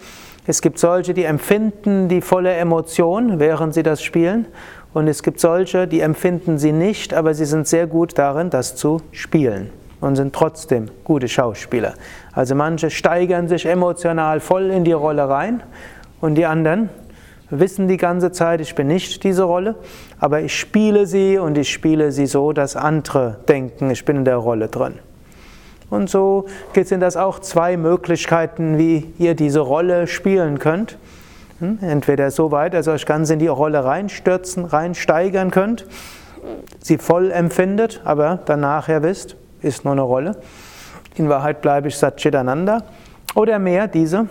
Es 0.48 0.62
gibt 0.62 0.80
solche, 0.80 1.14
die 1.14 1.24
empfinden 1.24 2.10
die 2.10 2.22
volle 2.22 2.54
Emotion, 2.54 3.40
während 3.40 3.76
sie 3.76 3.84
das 3.84 4.02
spielen. 4.02 4.48
Und 4.94 5.08
es 5.08 5.24
gibt 5.24 5.40
solche, 5.40 5.88
die 5.88 6.02
empfinden 6.02 6.58
sie 6.58 6.74
nicht, 6.74 7.14
aber 7.14 7.34
sie 7.34 7.46
sind 7.46 7.68
sehr 7.68 7.88
gut 7.88 8.18
darin, 8.18 8.50
das 8.50 8.76
zu 8.76 9.02
spielen 9.12 9.70
und 10.02 10.16
sind 10.16 10.34
trotzdem 10.34 10.88
gute 11.04 11.30
Schauspieler. 11.30 11.94
Also 12.34 12.56
manche 12.56 12.90
steigern 12.90 13.48
sich 13.48 13.66
emotional 13.66 14.40
voll 14.40 14.70
in 14.70 14.84
die 14.84 14.92
Rolle 14.92 15.30
rein 15.30 15.64
und 16.20 16.36
die 16.36 16.46
anderen 16.46 16.90
wissen 17.50 17.88
die 17.88 17.98
ganze 17.98 18.32
Zeit, 18.32 18.62
ich 18.62 18.76
bin 18.76 18.88
nicht 18.88 19.24
diese 19.24 19.44
Rolle, 19.44 19.76
aber 20.20 20.42
ich 20.42 20.58
spiele 20.58 21.06
sie 21.06 21.38
und 21.38 21.58
ich 21.58 21.72
spiele 21.72 22.12
sie 22.12 22.26
so, 22.26 22.54
dass 22.54 22.76
andere 22.76 23.38
denken, 23.48 23.92
ich 23.92 24.04
bin 24.06 24.18
in 24.18 24.26
der 24.26 24.38
Rolle 24.38 24.68
drin. 24.68 24.96
Und 25.90 26.10
so 26.10 26.46
sind 26.74 27.02
das 27.02 27.18
auch 27.18 27.40
zwei 27.40 27.76
Möglichkeiten, 27.76 28.78
wie 28.78 29.14
ihr 29.20 29.36
diese 29.36 29.60
Rolle 29.60 30.08
spielen 30.08 30.58
könnt. 30.58 30.98
Hm? 31.62 31.78
Entweder 31.82 32.32
so 32.32 32.52
weit, 32.52 32.74
dass 32.74 32.88
ihr 32.88 32.94
euch 32.94 33.06
ganz 33.06 33.30
in 33.30 33.38
die 33.38 33.48
Rolle 33.48 33.86
reinstürzen, 33.86 34.66
reinsteigern 34.66 35.52
könnt, 35.52 35.86
sie 36.80 36.98
voll 36.98 37.32
empfindet, 37.32 38.02
aber 38.04 38.40
danach 38.46 38.88
ja 38.88 39.04
wisst, 39.04 39.36
ist 39.62 39.86
nur 39.86 39.94
eine 39.94 40.02
Rolle. 40.02 40.38
In 41.16 41.30
Wahrheit 41.30 41.62
bleibe 41.62 41.88
ich 41.88 41.98
Satchitananda. 41.98 42.84
Oder 43.36 43.60
mehr 43.60 43.88
diese 43.88 44.28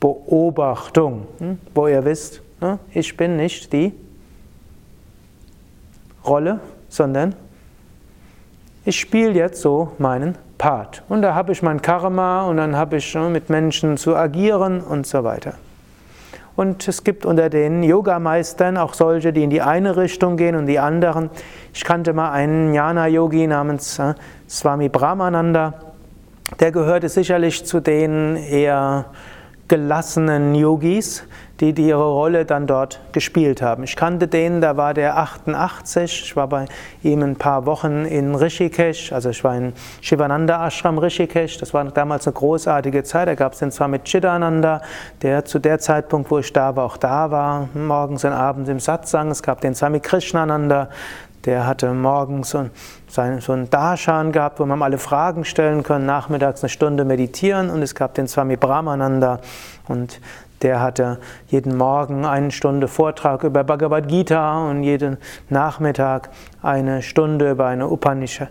Beobachtung, 0.00 1.28
hm? 1.38 1.58
wo 1.74 1.86
ihr 1.86 2.04
wisst, 2.04 2.42
hm? 2.60 2.78
ich 2.92 3.16
bin 3.16 3.36
nicht 3.36 3.72
die 3.72 3.92
Rolle, 6.26 6.58
sondern 6.88 7.36
ich 8.84 8.98
spiele 8.98 9.32
jetzt 9.32 9.62
so 9.62 9.92
meinen 9.98 10.36
Part. 10.58 11.04
Und 11.08 11.22
da 11.22 11.34
habe 11.34 11.52
ich 11.52 11.62
mein 11.62 11.80
Karma 11.80 12.42
und 12.46 12.56
dann 12.56 12.76
habe 12.76 12.96
ich 12.96 13.14
mit 13.14 13.48
Menschen 13.48 13.96
zu 13.96 14.16
agieren 14.16 14.80
und 14.80 15.06
so 15.06 15.22
weiter. 15.22 15.54
Und 16.56 16.86
es 16.86 17.02
gibt 17.02 17.26
unter 17.26 17.50
den 17.50 17.82
Yogameistern 17.82 18.76
auch 18.76 18.94
solche, 18.94 19.32
die 19.32 19.42
in 19.42 19.50
die 19.50 19.60
eine 19.60 19.96
Richtung 19.96 20.36
gehen 20.36 20.54
und 20.54 20.66
die 20.66 20.78
anderen. 20.78 21.30
Ich 21.72 21.82
kannte 21.82 22.12
mal 22.12 22.30
einen 22.30 22.72
Jnana-Yogi 22.72 23.46
namens 23.48 23.98
äh, 23.98 24.14
Swami 24.48 24.88
Brahmananda. 24.88 25.74
Der 26.60 26.70
gehörte 26.70 27.08
sicherlich 27.08 27.64
zu 27.64 27.80
den 27.80 28.36
eher 28.36 29.06
gelassenen 29.68 30.54
Yogis, 30.54 31.24
die, 31.60 31.72
die 31.72 31.88
ihre 31.88 32.04
Rolle 32.04 32.44
dann 32.44 32.66
dort 32.66 33.00
gespielt 33.12 33.62
haben. 33.62 33.84
Ich 33.84 33.96
kannte 33.96 34.28
den, 34.28 34.60
da 34.60 34.76
war 34.76 34.92
der 34.92 35.16
88, 35.16 36.22
ich 36.24 36.36
war 36.36 36.48
bei 36.48 36.66
ihm 37.02 37.22
ein 37.22 37.36
paar 37.36 37.64
Wochen 37.64 38.04
in 38.04 38.34
Rishikesh, 38.34 39.12
also 39.12 39.30
ich 39.30 39.42
war 39.44 39.56
in 39.56 39.72
Shivananda 40.00 40.66
Ashram 40.66 40.98
Rishikesh, 40.98 41.58
das 41.58 41.72
war 41.72 41.84
damals 41.84 42.26
eine 42.26 42.34
großartige 42.34 43.04
Zeit, 43.04 43.28
da 43.28 43.34
gab 43.34 43.52
es 43.52 43.60
den 43.60 43.70
zwar 43.70 43.88
mit 43.88 44.04
Chidananda, 44.04 44.82
der 45.22 45.44
zu 45.44 45.58
der 45.58 45.78
Zeitpunkt, 45.78 46.30
wo 46.30 46.38
ich 46.38 46.52
da 46.52 46.74
war, 46.76 46.84
auch 46.84 46.96
da 46.96 47.30
war, 47.30 47.68
morgens 47.74 48.24
und 48.24 48.32
abends 48.32 48.68
im 48.68 48.80
Satsang, 48.80 49.30
es 49.30 49.42
gab 49.42 49.60
den 49.60 49.74
Swami 49.74 50.00
Krishnananda, 50.00 50.88
der 51.44 51.66
hatte 51.66 51.92
morgens 51.92 52.50
so, 52.50 52.70
so 53.08 53.20
einen 53.52 53.70
Darshan 53.70 54.32
gehabt, 54.32 54.60
wo 54.60 54.66
man 54.66 54.82
alle 54.82 54.98
Fragen 54.98 55.44
stellen 55.44 55.82
kann, 55.82 56.06
nachmittags 56.06 56.62
eine 56.62 56.70
Stunde 56.70 57.04
meditieren 57.04 57.70
und 57.70 57.82
es 57.82 57.94
gab 57.94 58.14
den 58.14 58.28
Swami 58.28 58.56
Brahmananda 58.56 59.40
und 59.88 60.20
der 60.62 60.80
hatte 60.80 61.18
jeden 61.48 61.76
Morgen 61.76 62.24
eine 62.24 62.50
Stunde 62.50 62.88
Vortrag 62.88 63.44
über 63.44 63.64
Bhagavad 63.64 64.08
Gita 64.08 64.70
und 64.70 64.82
jeden 64.82 65.18
Nachmittag 65.50 66.30
eine 66.62 67.02
Stunde 67.02 67.50
über 67.50 67.66
eine 67.66 67.88
Upanishad, 67.90 68.48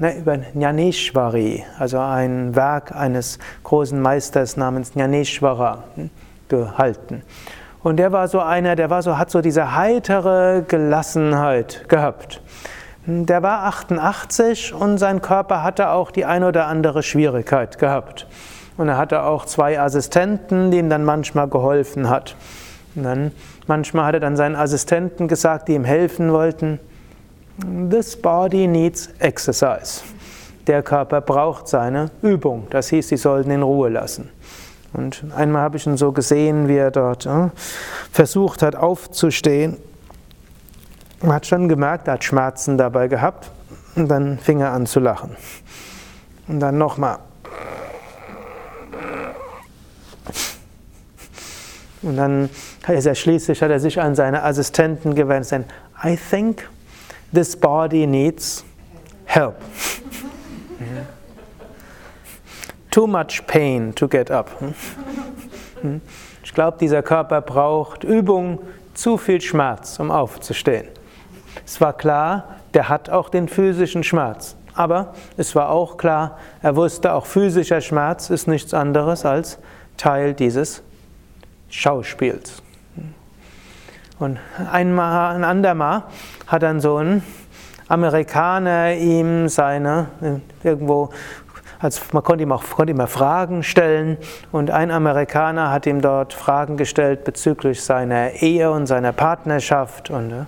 ne, 0.00 0.16
über 0.16 0.38
Jnaneshwari, 0.54 1.64
also 1.78 1.98
ein 1.98 2.56
Werk 2.56 2.96
eines 2.96 3.38
großen 3.62 4.00
Meisters 4.00 4.56
namens 4.56 4.94
Jnaneshwara 4.94 5.84
hm, 5.96 6.08
gehalten. 6.48 7.22
Und 7.82 7.96
der 7.96 8.12
war 8.12 8.28
so 8.28 8.40
einer, 8.40 8.76
der 8.76 8.90
war 8.90 9.02
so, 9.02 9.18
hat 9.18 9.30
so 9.30 9.40
diese 9.40 9.74
heitere 9.74 10.62
Gelassenheit 10.66 11.88
gehabt. 11.88 12.40
Der 13.06 13.42
war 13.42 13.64
88 13.64 14.72
und 14.72 14.98
sein 14.98 15.20
Körper 15.20 15.64
hatte 15.64 15.90
auch 15.90 16.12
die 16.12 16.24
ein 16.24 16.44
oder 16.44 16.68
andere 16.68 17.02
Schwierigkeit 17.02 17.78
gehabt. 17.78 18.28
Und 18.76 18.88
er 18.88 18.96
hatte 18.96 19.24
auch 19.24 19.44
zwei 19.44 19.80
Assistenten, 19.80 20.70
die 20.70 20.78
ihm 20.78 20.88
dann 20.88 21.04
manchmal 21.04 21.48
geholfen 21.48 22.08
hat. 22.08 22.36
Und 22.94 23.02
dann 23.02 23.32
manchmal 23.66 24.06
hat 24.06 24.14
er 24.14 24.20
dann 24.20 24.36
seinen 24.36 24.54
Assistenten 24.54 25.26
gesagt, 25.26 25.68
die 25.68 25.74
ihm 25.74 25.84
helfen 25.84 26.32
wollten, 26.32 26.78
This 27.90 28.16
body 28.16 28.66
needs 28.66 29.10
exercise. 29.18 30.02
Der 30.66 30.82
Körper 30.82 31.20
braucht 31.20 31.68
seine 31.68 32.10
Übung. 32.22 32.66
Das 32.70 32.88
hieß, 32.88 33.08
sie 33.08 33.16
sollten 33.16 33.50
in 33.50 33.62
Ruhe 33.62 33.88
lassen. 33.90 34.30
Und 34.92 35.24
einmal 35.34 35.62
habe 35.62 35.76
ich 35.76 35.86
ihn 35.86 35.96
so 35.96 36.12
gesehen, 36.12 36.68
wie 36.68 36.76
er 36.76 36.90
dort 36.90 37.26
äh, 37.26 37.48
versucht 38.10 38.62
hat 38.62 38.76
aufzustehen. 38.76 39.78
Man 41.22 41.34
hat 41.34 41.46
schon 41.46 41.68
gemerkt, 41.68 42.08
er 42.08 42.14
hat 42.14 42.24
Schmerzen 42.24 42.76
dabei 42.76 43.08
gehabt. 43.08 43.50
Und 43.94 44.08
dann 44.08 44.38
fing 44.38 44.60
er 44.60 44.72
an 44.72 44.86
zu 44.86 45.00
lachen. 45.00 45.36
Und 46.48 46.60
dann 46.60 46.78
nochmal. 46.78 47.18
Und 52.02 52.16
dann 52.16 52.50
ist 52.88 53.06
er 53.06 53.14
schließlich, 53.14 53.62
hat 53.62 53.70
er 53.70 53.80
sich 53.80 54.00
an 54.00 54.14
seine 54.14 54.42
Assistenten 54.42 55.14
gewendet. 55.14 55.66
I 56.04 56.16
think 56.16 56.68
this 57.32 57.54
body 57.54 58.06
needs 58.06 58.64
help. 59.24 59.54
Too 62.92 63.06
much 63.06 63.46
pain 63.46 63.94
to 63.94 64.06
get 64.06 64.30
up. 64.30 64.50
Ich 66.44 66.52
glaube, 66.52 66.76
dieser 66.78 67.02
Körper 67.02 67.40
braucht 67.40 68.04
Übung, 68.04 68.60
zu 68.94 69.16
viel 69.16 69.40
Schmerz, 69.40 69.98
um 69.98 70.10
aufzustehen. 70.10 70.86
Es 71.64 71.80
war 71.80 71.94
klar, 71.94 72.56
der 72.74 72.90
hat 72.90 73.08
auch 73.08 73.30
den 73.30 73.48
physischen 73.48 74.04
Schmerz. 74.04 74.56
Aber 74.74 75.14
es 75.36 75.54
war 75.54 75.70
auch 75.70 75.96
klar, 75.96 76.38
er 76.60 76.76
wusste, 76.76 77.14
auch 77.14 77.24
physischer 77.24 77.80
Schmerz 77.80 78.28
ist 78.28 78.46
nichts 78.46 78.74
anderes 78.74 79.24
als 79.24 79.58
Teil 79.96 80.34
dieses 80.34 80.82
Schauspiels. 81.70 82.62
Und 84.18 84.38
einmal, 84.70 85.34
ein 85.34 85.44
andermal 85.44 86.04
hat 86.46 86.62
dann 86.62 86.80
so 86.80 86.98
ein 86.98 87.22
Amerikaner 87.88 88.94
ihm 88.94 89.48
seine, 89.48 90.08
irgendwo, 90.62 91.10
als 91.82 92.12
man 92.12 92.22
konnte 92.22 92.44
ihm 92.44 92.52
auch 92.52 92.62
konnte 92.62 92.92
ihm 92.92 93.06
Fragen 93.08 93.64
stellen. 93.64 94.16
Und 94.52 94.70
ein 94.70 94.90
Amerikaner 94.90 95.70
hat 95.72 95.84
ihm 95.86 96.00
dort 96.00 96.32
Fragen 96.32 96.76
gestellt 96.76 97.24
bezüglich 97.24 97.82
seiner 97.82 98.30
Ehe 98.40 98.70
und 98.70 98.86
seiner 98.86 99.12
Partnerschaft. 99.12 100.08
Und 100.08 100.30
äh, 100.30 100.44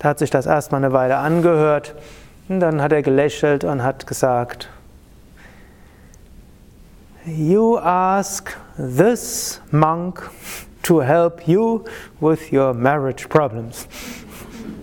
da 0.00 0.08
hat 0.10 0.18
sich 0.18 0.30
das 0.30 0.46
erstmal 0.46 0.84
eine 0.84 0.92
Weile 0.92 1.16
angehört. 1.18 1.94
Und 2.48 2.60
dann 2.60 2.82
hat 2.82 2.92
er 2.92 3.02
gelächelt 3.02 3.62
und 3.62 3.82
hat 3.84 4.06
gesagt, 4.06 4.68
You 7.24 7.78
ask 7.78 8.56
this 8.76 9.60
monk 9.70 10.30
to 10.82 11.02
help 11.02 11.46
you 11.46 11.84
with 12.20 12.50
your 12.52 12.74
marriage 12.74 13.28
problems. 13.28 13.86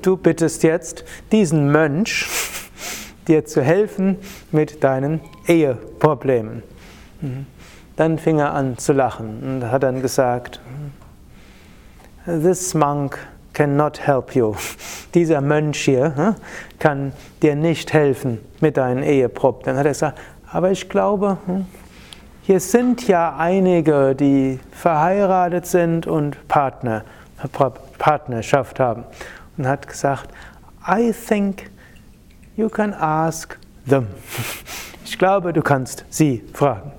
Du 0.04 0.16
bittest 0.16 0.62
jetzt 0.64 1.04
diesen 1.32 1.72
Mönch, 1.72 2.28
dir 3.28 3.46
zu 3.46 3.62
helfen 3.62 4.18
mit 4.52 4.84
deinen 4.84 5.22
Eheproblemen. 5.48 6.64
Dann 7.96 8.20
fing 8.20 8.40
er 8.40 8.54
an 8.54 8.78
zu 8.78 8.94
lachen 8.94 9.42
und 9.44 9.72
hat 9.72 9.84
dann 9.84 10.02
gesagt, 10.02 10.60
This 12.26 12.74
monk 12.74 13.20
cannot 13.54 14.00
help 14.06 14.36
you. 14.36 14.56
Dieser 15.14 15.42
Mönch 15.42 15.78
hier 15.78 16.16
hm, 16.16 16.36
kann 16.80 17.14
dir 17.42 17.56
nicht 17.56 17.94
helfen 17.94 18.40
mit 18.60 18.78
deinen 18.78 19.04
Eheproblemen. 19.04 19.66
Dann 19.66 19.78
hat 19.78 19.86
er 19.86 19.92
gesagt, 19.92 20.20
aber 20.52 20.72
ich 20.72 20.90
glaube, 20.90 21.38
hm, 21.46 21.66
hier 22.42 22.60
sind 22.60 23.08
ja 23.08 23.36
einige, 23.38 24.16
die 24.16 24.60
verheiratet 24.72 25.66
sind 25.66 26.06
und 26.06 26.48
Partner, 26.48 27.04
Partnerschaft 27.98 28.80
haben. 28.80 29.04
Und 29.58 29.68
hat 29.68 29.88
gesagt, 29.88 30.30
I 30.88 31.12
think 31.12 31.70
you 32.56 32.70
can 32.70 32.94
ask 32.94 33.58
them. 33.88 34.08
Ich 35.04 35.18
glaube, 35.18 35.54
du 35.54 35.62
kannst 35.62 36.06
sie 36.10 36.44
fragen. 36.54 36.92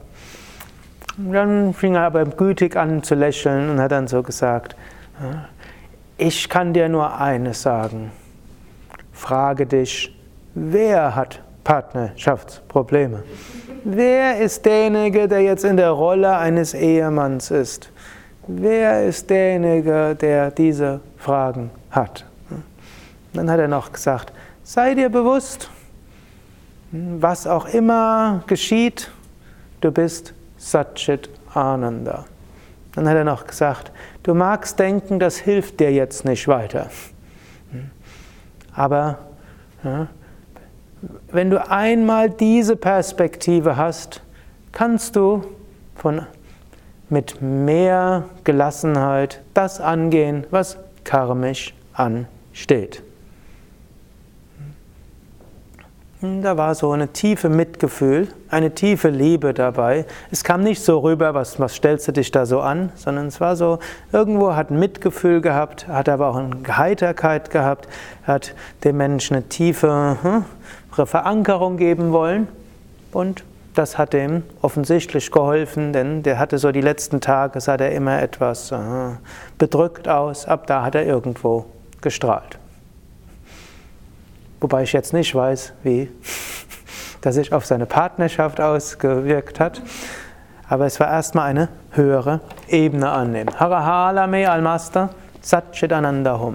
Und 1.18 1.32
dann 1.32 1.74
fing 1.74 1.94
er 1.94 2.02
aber 2.02 2.24
gütig 2.24 2.76
an 2.76 3.02
zu 3.02 3.14
lächeln 3.14 3.70
und 3.70 3.80
hat 3.80 3.92
dann 3.92 4.06
so 4.06 4.22
gesagt, 4.22 4.76
ich 6.18 6.48
kann 6.48 6.72
dir 6.72 6.88
nur 6.88 7.18
eines 7.18 7.62
sagen. 7.62 8.10
Frage 9.12 9.66
dich, 9.66 10.14
wer 10.54 11.14
hat 11.14 11.40
Partnerschaftsprobleme? 11.64 13.22
Wer 13.84 14.40
ist 14.40 14.64
derjenige, 14.66 15.26
der 15.26 15.40
jetzt 15.40 15.64
in 15.64 15.76
der 15.76 15.90
Rolle 15.90 16.36
eines 16.36 16.74
Ehemanns 16.74 17.50
ist? 17.50 17.90
Wer 18.46 19.06
ist 19.06 19.30
derjenige, 19.30 20.14
der 20.14 20.50
diese 20.50 21.00
Fragen 21.16 21.70
hat? 21.90 22.24
Dann 23.32 23.50
hat 23.50 23.58
er 23.58 23.68
noch 23.68 23.92
gesagt, 23.92 24.32
sei 24.66 24.94
dir 24.94 25.10
bewusst, 25.10 25.70
was 26.90 27.46
auch 27.46 27.66
immer 27.66 28.42
geschieht, 28.48 29.12
du 29.80 29.92
bist 29.92 30.34
Satchit 30.58 31.30
Ananda. 31.54 32.24
Dann 32.94 33.08
hat 33.08 33.14
er 33.14 33.22
noch 33.22 33.46
gesagt, 33.46 33.92
du 34.24 34.34
magst 34.34 34.78
denken, 34.80 35.20
das 35.20 35.36
hilft 35.36 35.78
dir 35.78 35.92
jetzt 35.92 36.24
nicht 36.24 36.48
weiter. 36.48 36.90
Aber 38.74 39.18
ja, 39.84 40.08
wenn 41.30 41.50
du 41.50 41.70
einmal 41.70 42.28
diese 42.28 42.74
Perspektive 42.74 43.76
hast, 43.76 44.20
kannst 44.72 45.14
du 45.14 45.44
von, 45.94 46.26
mit 47.08 47.40
mehr 47.40 48.24
Gelassenheit 48.42 49.42
das 49.54 49.80
angehen, 49.80 50.44
was 50.50 50.76
karmisch 51.04 51.72
ansteht. 51.92 53.05
Da 56.42 56.56
war 56.56 56.74
so 56.74 56.92
eine 56.92 57.08
tiefe 57.08 57.48
Mitgefühl, 57.48 58.28
eine 58.50 58.74
tiefe 58.74 59.08
Liebe 59.08 59.54
dabei. 59.54 60.04
Es 60.30 60.44
kam 60.44 60.62
nicht 60.62 60.82
so 60.82 60.98
rüber, 60.98 61.34
was, 61.34 61.58
was 61.58 61.74
stellst 61.74 62.08
du 62.08 62.12
dich 62.12 62.30
da 62.30 62.46
so 62.46 62.60
an, 62.60 62.90
sondern 62.94 63.26
es 63.26 63.40
war 63.40 63.56
so, 63.56 63.78
irgendwo 64.12 64.54
hat 64.54 64.70
ein 64.70 64.78
Mitgefühl 64.78 65.40
gehabt, 65.40 65.88
hat 65.88 66.08
aber 66.08 66.28
auch 66.28 66.36
eine 66.36 66.76
Heiterkeit 66.76 67.50
gehabt, 67.50 67.88
hat 68.24 68.54
dem 68.84 68.96
Menschen 68.96 69.36
eine 69.36 69.48
tiefe 69.48 70.16
hm, 70.22 70.44
Verankerung 71.06 71.76
geben 71.76 72.12
wollen 72.12 72.48
und 73.12 73.44
das 73.74 73.98
hat 73.98 74.14
ihm 74.14 74.42
offensichtlich 74.62 75.30
geholfen, 75.30 75.92
denn 75.92 76.22
der 76.22 76.38
hatte 76.38 76.58
so 76.58 76.72
die 76.72 76.80
letzten 76.80 77.20
Tage, 77.20 77.60
sah 77.60 77.74
er 77.76 77.92
immer 77.92 78.22
etwas 78.22 78.72
äh, 78.72 78.76
bedrückt 79.58 80.08
aus, 80.08 80.46
ab 80.46 80.66
da 80.66 80.82
hat 80.82 80.94
er 80.94 81.04
irgendwo 81.04 81.66
gestrahlt. 82.00 82.58
Wobei 84.60 84.82
ich 84.82 84.92
jetzt 84.92 85.12
nicht 85.12 85.34
weiß, 85.34 85.72
wie 85.82 86.10
das 87.20 87.34
sich 87.34 87.52
auf 87.52 87.66
seine 87.66 87.86
Partnerschaft 87.86 88.60
ausgewirkt 88.60 89.60
hat. 89.60 89.82
Aber 90.68 90.86
es 90.86 90.98
war 90.98 91.08
erstmal 91.08 91.48
eine 91.48 91.68
höhere 91.92 92.40
Ebene 92.68 93.10
annehmen. 93.10 93.58
Harahala 93.58 94.26
me 94.26 94.50
almaster 94.50 95.10
Satchitananda 95.40 96.40
hum. 96.40 96.54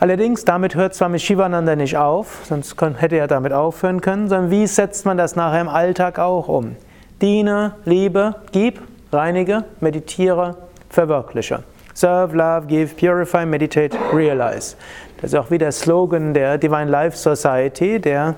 Allerdings, 0.00 0.44
damit 0.44 0.76
hört 0.76 0.94
Swami 0.94 1.18
Shivananda 1.18 1.74
nicht 1.74 1.96
auf, 1.96 2.42
sonst 2.44 2.76
hätte 2.98 3.16
er 3.16 3.26
damit 3.26 3.52
aufhören 3.52 4.00
können, 4.00 4.28
sondern 4.28 4.50
wie 4.50 4.66
setzt 4.68 5.04
man 5.06 5.16
das 5.16 5.34
nachher 5.34 5.60
im 5.60 5.68
Alltag 5.68 6.20
auch 6.20 6.46
um? 6.46 6.76
Diene, 7.20 7.72
liebe, 7.84 8.36
gib, 8.52 8.80
reinige, 9.10 9.64
meditiere, 9.80 10.56
verwirkliche. 10.88 11.64
Serve, 11.98 12.36
Love, 12.36 12.68
Give, 12.68 12.94
Purify, 12.94 13.44
Meditate, 13.44 13.98
Realize. 14.12 14.76
Das 15.20 15.32
ist 15.32 15.34
auch 15.34 15.50
wieder 15.50 15.66
der 15.66 15.72
Slogan 15.72 16.32
der 16.32 16.56
Divine 16.56 16.88
Life 16.88 17.16
Society, 17.16 17.98
der 17.98 18.36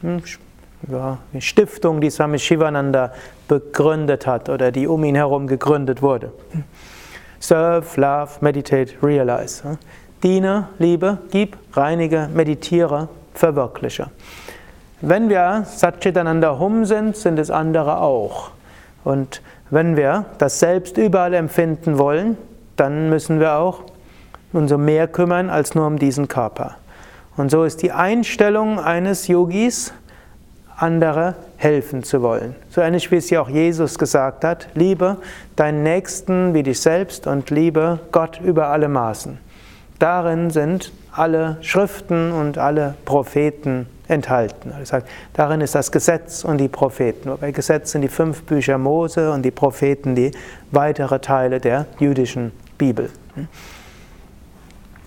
hm, 0.00 0.22
ja, 0.88 1.18
Stiftung, 1.40 2.00
die 2.00 2.08
Swami 2.08 2.38
Shivananda 2.38 3.12
begründet 3.48 4.28
hat 4.28 4.48
oder 4.48 4.70
die 4.70 4.86
um 4.86 5.02
ihn 5.02 5.16
herum 5.16 5.48
gegründet 5.48 6.02
wurde. 6.02 6.32
Serve, 7.40 8.00
Love, 8.00 8.30
Meditate, 8.42 8.92
Realize. 9.02 9.76
Diene, 10.22 10.68
liebe, 10.78 11.18
gib, 11.32 11.56
reinige, 11.72 12.28
meditiere, 12.32 13.08
verwirkliche. 13.34 14.06
Wenn 15.00 15.28
wir 15.28 15.64
Satchitananda 15.66 16.60
Hum 16.60 16.84
sind, 16.84 17.16
sind 17.16 17.40
es 17.40 17.50
andere 17.50 18.02
auch. 18.02 18.52
Und 19.02 19.42
wenn 19.70 19.96
wir 19.96 20.26
das 20.38 20.60
Selbst 20.60 20.96
überall 20.96 21.34
empfinden 21.34 21.98
wollen, 21.98 22.36
dann 22.80 23.10
müssen 23.10 23.40
wir 23.40 23.56
auch 23.56 23.82
uns 24.52 24.72
um 24.72 24.84
mehr 24.84 25.06
kümmern 25.06 25.50
als 25.50 25.74
nur 25.74 25.86
um 25.86 25.98
diesen 25.98 26.28
Körper. 26.28 26.76
Und 27.36 27.50
so 27.50 27.64
ist 27.64 27.82
die 27.82 27.92
Einstellung 27.92 28.80
eines 28.80 29.28
Yogis, 29.28 29.92
andere 30.76 31.34
helfen 31.58 32.02
zu 32.02 32.22
wollen. 32.22 32.56
So 32.70 32.80
ähnlich 32.80 33.10
wie 33.10 33.16
es 33.16 33.28
ja 33.28 33.42
auch 33.42 33.50
Jesus 33.50 33.98
gesagt 33.98 34.44
hat, 34.44 34.68
liebe 34.74 35.18
deinen 35.56 35.82
Nächsten 35.82 36.54
wie 36.54 36.62
dich 36.62 36.80
selbst 36.80 37.26
und 37.26 37.50
liebe 37.50 38.00
Gott 38.12 38.40
über 38.42 38.68
alle 38.68 38.88
Maßen. 38.88 39.38
Darin 39.98 40.48
sind 40.48 40.90
alle 41.12 41.58
Schriften 41.60 42.32
und 42.32 42.56
alle 42.56 42.94
Propheten 43.04 43.86
enthalten. 44.08 44.72
Er 44.76 44.86
sagt, 44.86 45.08
darin 45.34 45.60
ist 45.60 45.74
das 45.74 45.92
Gesetz 45.92 46.44
und 46.44 46.58
die 46.58 46.68
Propheten. 46.68 47.30
Bei 47.40 47.52
Gesetz 47.52 47.92
sind 47.92 48.00
die 48.02 48.08
fünf 48.08 48.42
Bücher 48.44 48.78
Mose 48.78 49.30
und 49.30 49.42
die 49.42 49.50
Propheten 49.50 50.14
die 50.14 50.30
weitere 50.70 51.18
Teile 51.18 51.60
der 51.60 51.86
jüdischen 51.98 52.52
Bibel. 52.80 53.10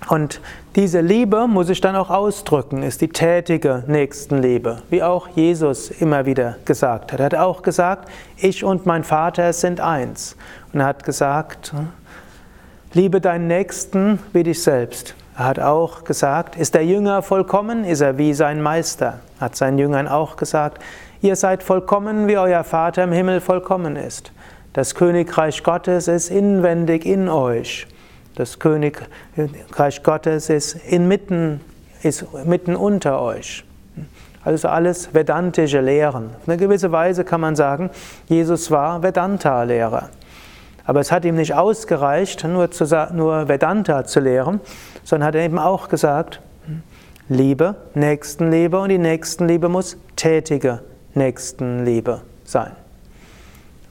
Und 0.09 0.41
diese 0.75 1.01
Liebe 1.01 1.47
muss 1.47 1.69
ich 1.69 1.81
dann 1.81 1.95
auch 1.95 2.11
ausdrücken, 2.11 2.83
ist 2.83 3.01
die 3.01 3.07
tätige 3.07 3.83
Nächstenliebe, 3.87 4.83
wie 4.91 5.01
auch 5.01 5.27
Jesus 5.29 5.89
immer 5.89 6.27
wieder 6.27 6.57
gesagt 6.65 7.11
hat. 7.11 7.19
Er 7.19 7.25
hat 7.25 7.35
auch 7.35 7.63
gesagt, 7.63 8.09
ich 8.37 8.63
und 8.63 8.85
mein 8.85 9.03
Vater 9.03 9.53
sind 9.53 9.79
eins. 9.79 10.35
Und 10.71 10.81
er 10.81 10.85
hat 10.85 11.03
gesagt, 11.03 11.73
liebe 12.93 13.21
deinen 13.21 13.47
Nächsten 13.47 14.19
wie 14.33 14.43
dich 14.43 14.61
selbst. 14.61 15.15
Er 15.35 15.45
hat 15.45 15.59
auch 15.59 16.03
gesagt, 16.03 16.57
ist 16.57 16.75
der 16.75 16.85
Jünger 16.85 17.23
vollkommen, 17.23 17.85
ist 17.85 18.01
er 18.01 18.19
wie 18.19 18.35
sein 18.35 18.61
Meister. 18.61 19.19
Er 19.39 19.45
hat 19.45 19.55
seinen 19.55 19.79
Jüngern 19.79 20.07
auch 20.07 20.35
gesagt, 20.35 20.79
ihr 21.21 21.35
seid 21.35 21.63
vollkommen, 21.63 22.27
wie 22.27 22.37
euer 22.37 22.63
Vater 22.63 23.03
im 23.03 23.11
Himmel 23.11 23.41
vollkommen 23.41 23.95
ist. 23.95 24.31
Das 24.73 24.95
Königreich 24.95 25.63
Gottes 25.63 26.07
ist 26.07 26.29
inwendig 26.29 27.05
in 27.05 27.29
euch. 27.29 27.87
Das 28.35 28.59
Königreich 28.59 30.03
Gottes 30.03 30.49
ist 30.49 30.75
inmitten 30.87 31.61
ist 32.03 32.25
mitten 32.45 32.75
unter 32.75 33.21
euch. 33.21 33.63
Also 34.43 34.67
alles 34.67 35.13
vedantische 35.13 35.79
Lehren. 35.79 36.31
Auf 36.35 36.49
eine 36.49 36.57
gewisse 36.57 36.91
Weise 36.91 37.23
kann 37.23 37.39
man 37.39 37.55
sagen, 37.55 37.89
Jesus 38.27 38.71
war 38.71 39.01
Vedanta-Lehrer. 39.01 40.09
Aber 40.85 40.99
es 40.99 41.13
hat 41.13 41.23
ihm 41.23 41.35
nicht 41.35 41.53
ausgereicht, 41.53 42.43
nur, 42.43 42.69
zu, 42.71 42.85
nur 43.13 43.47
Vedanta 43.47 44.03
zu 44.03 44.19
lehren, 44.19 44.59
sondern 45.05 45.27
hat 45.27 45.35
er 45.35 45.43
eben 45.43 45.59
auch 45.59 45.87
gesagt, 45.87 46.41
Liebe, 47.29 47.75
Nächstenliebe 47.93 48.77
und 48.77 48.89
die 48.89 48.97
Nächstenliebe 48.97 49.69
muss 49.69 49.95
tätige 50.17 50.81
Nächstenliebe 51.13 52.21
sein. 52.43 52.73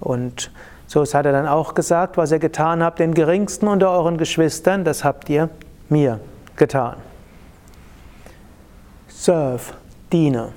Und 0.00 0.50
so 0.92 1.00
hat 1.04 1.24
er 1.24 1.32
dann 1.32 1.48
auch 1.48 1.72
gesagt, 1.72 2.18
was 2.18 2.32
ihr 2.32 2.38
getan 2.38 2.82
habt, 2.82 2.98
den 2.98 3.14
geringsten 3.14 3.66
unter 3.66 3.90
euren 3.90 4.18
Geschwistern, 4.18 4.84
das 4.84 5.04
habt 5.04 5.30
ihr 5.30 5.48
mir 5.88 6.20
getan. 6.56 6.96
Serve, 9.08 9.72
diene. 10.12 10.52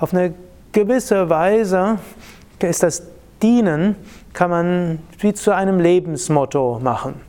Auf 0.00 0.12
eine 0.12 0.34
gewisse 0.72 1.30
Weise 1.30 2.00
ist 2.58 2.82
das 2.82 3.04
Dienen, 3.40 3.94
kann 4.32 4.50
man 4.50 4.98
wie 5.20 5.32
zu 5.32 5.54
einem 5.54 5.78
Lebensmotto 5.78 6.80
machen. 6.82 7.20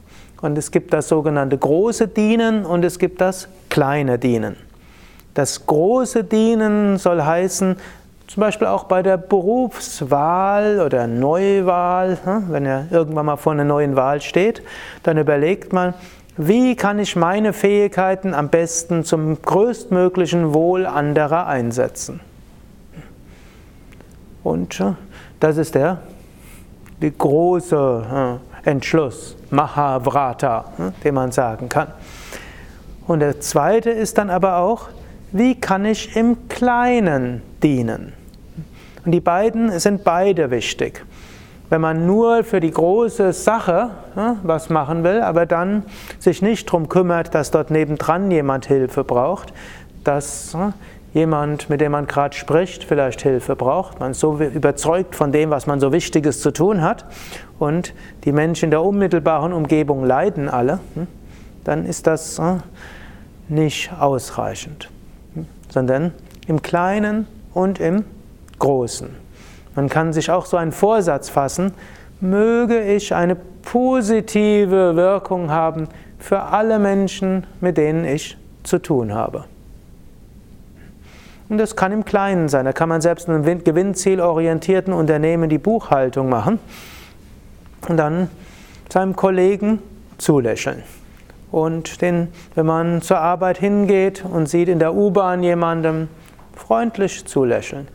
Und 0.42 0.58
es 0.58 0.72
gibt 0.72 0.92
das 0.92 1.08
sogenannte 1.08 1.60
große 1.60 2.08
Dienen 2.08 2.66
und 2.66 2.84
es 2.84 2.98
gibt 2.98 3.22
das 3.22 3.48
kleine 3.70 4.18
Dienen. 4.18 4.58
Das 5.36 5.68
große 5.68 6.24
Dienen 6.24 6.98
soll 6.98 7.22
heißen, 7.22 7.76
zum 8.28 8.42
Beispiel 8.42 8.68
auch 8.68 8.84
bei 8.84 9.02
der 9.02 9.18
Berufswahl 9.18 10.82
oder 10.82 11.08
Neuwahl, 11.08 12.18
hm, 12.24 12.46
wenn 12.50 12.66
er 12.66 12.88
irgendwann 12.92 13.26
mal 13.26 13.38
vor 13.38 13.54
einer 13.54 13.64
neuen 13.64 13.96
Wahl 13.96 14.22
steht, 14.22 14.62
dann 15.04 15.18
überlegt 15.18 15.74
man, 15.74 15.94
wie 16.36 16.76
kann 16.76 17.00
ich 17.00 17.16
meine 17.16 17.52
Fähigkeiten 17.54 18.34
am 18.34 18.50
besten 18.50 19.04
zum 19.04 19.42
größtmöglichen 19.42 20.54
Wohl 20.54 20.86
anderer 20.86 21.48
einsetzen. 21.48 22.20
Und 24.44 24.84
das 25.40 25.58
ist 25.58 25.76
der 25.76 26.00
die 27.02 27.16
große 27.16 28.40
Entschluss, 28.64 29.36
Mahavrata, 29.52 30.66
den 31.04 31.16
man 31.16 31.32
sagen 31.32 31.70
kann. 31.70 31.90
Und 33.06 33.20
der 33.20 33.40
zweite 33.40 33.90
ist 33.90 34.18
dann 34.18 34.30
aber 34.30 34.58
auch, 34.58 34.90
wie 35.32 35.60
kann 35.60 35.86
ich 35.86 36.16
im 36.16 36.48
Kleinen 36.50 37.42
dienen? 37.62 38.14
Und 39.08 39.14
die 39.14 39.22
beiden 39.22 39.80
sind 39.80 40.04
beide 40.04 40.52
wichtig. 40.52 41.06
Wenn 41.70 41.80
man 41.80 42.06
nur 42.06 42.44
für 42.44 42.60
die 42.60 42.72
große 42.72 43.32
Sache 43.32 43.92
ja, 44.18 44.36
was 44.44 44.70
machen 44.70 45.06
will, 45.06 45.22
aber 45.22 45.46
dann 45.46 45.84
sich 46.20 46.42
nicht 46.42 46.68
darum 46.68 46.90
kümmert, 46.90 47.34
dass 47.34 47.50
dort 47.50 47.72
nebendran 47.72 48.30
jemand 48.30 48.66
Hilfe 48.66 49.06
braucht, 49.06 49.54
dass 50.04 50.52
ja, 50.52 50.74
jemand, 51.14 51.70
mit 51.70 51.80
dem 51.80 51.94
man 51.94 52.06
gerade 52.08 52.36
spricht, 52.36 52.84
vielleicht 52.84 53.22
Hilfe 53.22 53.56
braucht, 53.56 54.02
man 54.02 54.12
ist 54.12 54.20
so 54.20 54.40
überzeugt 54.40 55.16
von 55.16 55.32
dem, 55.32 55.52
was 55.52 55.68
man 55.68 55.80
so 55.80 55.94
Wichtiges 55.94 56.42
zu 56.42 56.52
tun 56.52 56.82
hat 56.82 57.06
und 57.60 57.94
die 58.26 58.34
Menschen 58.34 58.66
in 58.66 58.72
der 58.72 58.84
unmittelbaren 58.84 59.54
Umgebung 59.54 60.04
leiden 60.04 60.50
alle, 60.50 60.82
hm, 60.96 61.08
dann 61.64 61.86
ist 61.86 62.08
das 62.08 62.42
nicht 63.48 63.90
ausreichend, 63.98 64.90
hm, 65.34 65.46
sondern 65.70 66.12
im 66.48 66.62
Kleinen 66.62 67.26
und 67.54 67.80
im 67.80 68.04
Großen. 68.60 69.10
Man 69.76 69.90
kann 69.90 70.14
sich 70.14 70.32
auch 70.32 70.46
so 70.46 70.58
einen 70.58 70.72
Vorsatz 70.72 71.30
fassen, 71.30 71.74
möge 72.20 72.82
ich 72.82 73.14
eine 73.14 73.36
positive 73.36 74.96
Wirkung 74.96 75.52
haben 75.52 75.88
für 76.18 76.42
alle 76.42 76.80
Menschen, 76.80 77.46
mit 77.62 77.78
denen 77.78 78.06
ich 78.06 78.38
zu 78.64 78.80
tun 78.80 79.14
habe. 79.14 79.46
Und 81.50 81.60
das 81.60 81.76
kann 81.76 81.92
im 81.92 82.04
Kleinen 82.04 82.50
sein. 82.50 82.66
Da 82.66 82.74
kann 82.74 82.90
man 82.90 83.02
selbst 83.02 83.28
in 83.28 83.36
einem 83.36 83.64
gewinnzielorientierten 83.64 84.94
Unternehmen 84.94 85.50
die 85.50 85.58
Buchhaltung 85.58 86.28
machen 86.28 86.60
und 87.88 87.98
dann 87.98 88.30
seinem 88.90 89.16
Kollegen 89.16 89.80
zulächeln. 90.18 90.84
Und 91.52 92.02
den, 92.02 92.30
wenn 92.56 92.66
man 92.66 93.02
zur 93.02 93.20
Arbeit 93.20 93.58
hingeht 93.60 94.26
und 94.26 94.50
sieht 94.50 94.68
in 94.68 94.80
der 94.80 94.94
U-Bahn 94.94 95.44
jemandem 95.44 96.10
freundlich 96.56 97.26
zulächeln 97.26 97.88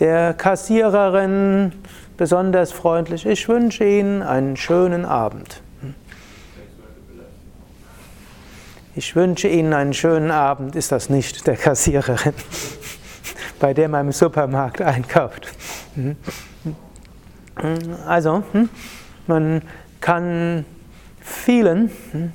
der 0.00 0.34
Kassiererin 0.34 1.72
besonders 2.16 2.72
freundlich. 2.72 3.26
Ich 3.26 3.48
wünsche 3.48 3.84
Ihnen 3.84 4.22
einen 4.22 4.56
schönen 4.56 5.04
Abend. 5.04 5.62
Ich 8.96 9.14
wünsche 9.14 9.46
Ihnen 9.46 9.72
einen 9.72 9.94
schönen 9.94 10.30
Abend, 10.30 10.74
ist 10.74 10.90
das 10.90 11.08
nicht 11.08 11.46
der 11.46 11.56
Kassiererin, 11.56 12.34
bei 13.60 13.72
der 13.72 13.88
man 13.88 14.06
im 14.06 14.12
Supermarkt 14.12 14.82
einkauft. 14.82 15.48
Also, 18.06 18.42
hm, 18.52 18.68
man 19.26 19.62
kann 20.00 20.64
vielen 21.20 21.90
hm, 22.10 22.32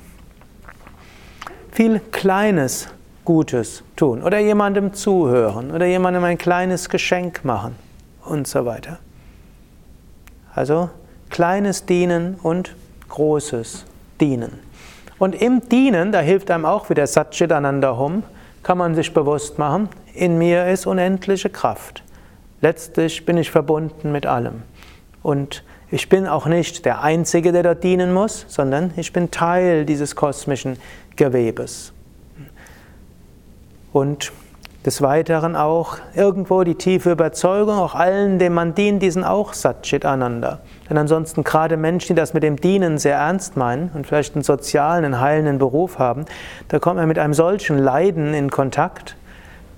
viel 1.72 2.00
Kleines 2.10 2.88
Gutes 3.26 3.82
tun 3.96 4.22
oder 4.22 4.38
jemandem 4.38 4.94
zuhören 4.94 5.70
oder 5.70 5.84
jemandem 5.84 6.24
ein 6.24 6.38
kleines 6.38 6.88
Geschenk 6.88 7.44
machen 7.44 7.76
und 8.24 8.46
so 8.46 8.64
weiter. 8.64 8.98
Also 10.54 10.88
kleines 11.28 11.84
Dienen 11.84 12.36
und 12.42 12.74
großes 13.10 13.84
Dienen. 14.18 14.60
Und 15.18 15.34
im 15.34 15.68
Dienen, 15.68 16.12
da 16.12 16.20
hilft 16.20 16.50
einem 16.50 16.64
auch 16.64 16.88
wieder 16.88 17.06
Satchitananda 17.06 17.98
Hum, 17.98 18.22
kann 18.62 18.78
man 18.78 18.94
sich 18.94 19.12
bewusst 19.12 19.58
machen, 19.58 19.88
in 20.14 20.38
mir 20.38 20.66
ist 20.66 20.86
unendliche 20.86 21.50
Kraft. 21.50 22.02
Letztlich 22.62 23.26
bin 23.26 23.36
ich 23.36 23.50
verbunden 23.50 24.12
mit 24.12 24.26
allem. 24.26 24.62
Und 25.22 25.62
ich 25.90 26.08
bin 26.08 26.26
auch 26.26 26.46
nicht 26.46 26.84
der 26.84 27.02
Einzige, 27.02 27.52
der 27.52 27.62
dort 27.62 27.84
dienen 27.84 28.12
muss, 28.12 28.44
sondern 28.48 28.92
ich 28.96 29.12
bin 29.12 29.30
Teil 29.30 29.84
dieses 29.84 30.16
kosmischen 30.16 30.78
Gewebes. 31.16 31.92
Und 33.96 34.30
des 34.84 35.00
Weiteren 35.00 35.56
auch 35.56 35.96
irgendwo 36.14 36.64
die 36.64 36.74
tiefe 36.74 37.12
Überzeugung, 37.12 37.78
auch 37.78 37.94
allen, 37.94 38.38
denen 38.38 38.54
man 38.54 38.74
dient, 38.74 39.00
die 39.00 39.10
sind 39.10 39.24
auch 39.24 39.54
Satchit 39.54 40.04
Ananda. 40.04 40.58
Denn 40.90 40.98
ansonsten 40.98 41.44
gerade 41.44 41.78
Menschen, 41.78 42.14
die 42.14 42.20
das 42.20 42.34
mit 42.34 42.42
dem 42.42 42.56
Dienen 42.56 42.98
sehr 42.98 43.16
ernst 43.16 43.56
meinen 43.56 43.90
und 43.94 44.06
vielleicht 44.06 44.34
einen 44.34 44.44
sozialen, 44.44 45.06
einen 45.06 45.20
heilenden 45.22 45.56
Beruf 45.56 45.98
haben, 45.98 46.26
da 46.68 46.78
kommt 46.78 46.96
man 46.96 47.08
mit 47.08 47.18
einem 47.18 47.32
solchen 47.32 47.78
Leiden 47.78 48.34
in 48.34 48.50
Kontakt, 48.50 49.16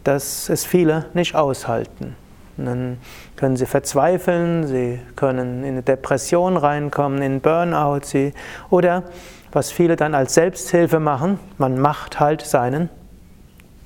dass 0.03 0.49
es 0.49 0.65
viele 0.65 1.07
nicht 1.15 1.37
aushalten. 1.37 2.17
Und 2.57 2.65
dann 2.67 2.99
können 3.37 3.55
sie 3.55 3.67
verzweifeln, 3.67 4.67
sie 4.67 4.99
können 5.15 5.63
in 5.63 5.75
eine 5.75 5.83
Depression 5.83 6.57
reinkommen, 6.57 7.23
in 7.23 7.41
Burnout, 7.41 8.01
sie, 8.03 8.35
oder 8.69 9.05
was 9.53 9.71
viele 9.71 9.95
dann 9.95 10.17
als 10.17 10.35
Selbsthilfe 10.35 10.99
machen, 10.99 11.39
man 11.57 11.79
macht 11.79 12.19
halt 12.19 12.43
seinen 12.43 12.91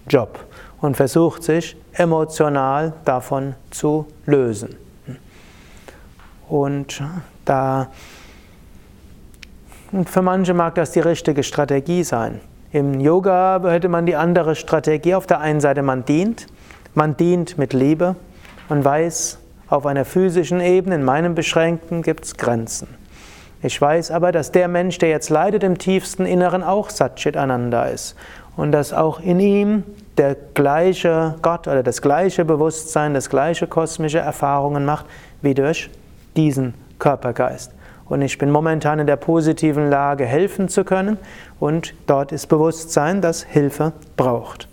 Job 0.09 0.39
und 0.81 0.97
versucht 0.97 1.43
sich 1.43 1.77
emotional 1.93 2.93
davon 3.05 3.55
zu 3.71 4.07
lösen. 4.27 4.77
Und 6.49 7.03
da 7.45 7.89
und 9.93 10.09
für 10.09 10.23
manche 10.23 10.55
mag 10.55 10.75
das 10.75 10.93
die 10.93 11.01
richtige 11.01 11.43
Strategie 11.43 12.03
sein. 12.03 12.41
Im 12.73 12.99
Yoga 12.99 13.61
hätte 13.67 13.91
man 13.91 14.07
die 14.07 14.17
andere 14.17 14.55
Strategie. 14.55 15.15
Auf 15.15 15.27
der 15.27 15.41
einen 15.41 15.61
Seite 15.61 15.83
man 15.83 16.07
dient, 16.07 16.47
man 16.95 17.15
dient 17.19 17.59
mit 17.59 17.75
Liebe, 17.75 18.17
man 18.71 18.83
weiß, 18.83 19.39
auf 19.69 19.85
einer 19.85 20.07
physischen 20.07 20.61
Ebene, 20.61 20.95
in 20.95 21.05
meinem 21.05 21.35
Beschränkten, 21.35 22.01
gibt 22.01 22.25
es 22.25 22.37
Grenzen. 22.39 22.89
Ich 23.63 23.81
weiß 23.81 24.11
aber, 24.11 24.33
dass 24.33 24.51
der 24.51 24.69
Mensch, 24.69 24.97
der 24.99 25.11
jetzt 25.11 25.29
leidet 25.29 25.63
im 25.63 25.77
tiefsten 25.77 26.25
Inneren, 26.25 26.63
auch 26.63 26.89
Satchit 26.89 27.37
Ananda 27.37 27.85
ist 27.85 28.17
und 28.57 28.73
dass 28.73 28.93
auch 28.93 29.21
in 29.21 29.41
ihm 29.41 29.85
der 30.19 30.37
gleiche 30.55 31.37
Gott 31.43 31.67
oder 31.67 31.83
das 31.83 32.03
gleiche 32.03 32.45
Bewusstsein, 32.45 33.15
das 33.15 33.31
gleiche 33.31 33.67
kosmische 33.67 34.19
Erfahrungen 34.19 34.85
macht 34.85 35.07
wie 35.41 35.55
durch 35.55 35.91
diesen 36.37 36.75
Körpergeist. 36.99 37.73
Und 38.09 38.21
ich 38.21 38.37
bin 38.37 38.51
momentan 38.51 38.99
in 38.99 39.07
der 39.07 39.17
positiven 39.17 39.89
Lage, 39.89 40.27
helfen 40.27 40.69
zu 40.69 40.85
können 40.85 41.17
und 41.59 41.95
dort 42.07 42.33
ist 42.33 42.47
Bewusstsein, 42.49 43.23
das 43.23 43.43
Hilfe 43.43 43.93
braucht. 44.17 44.69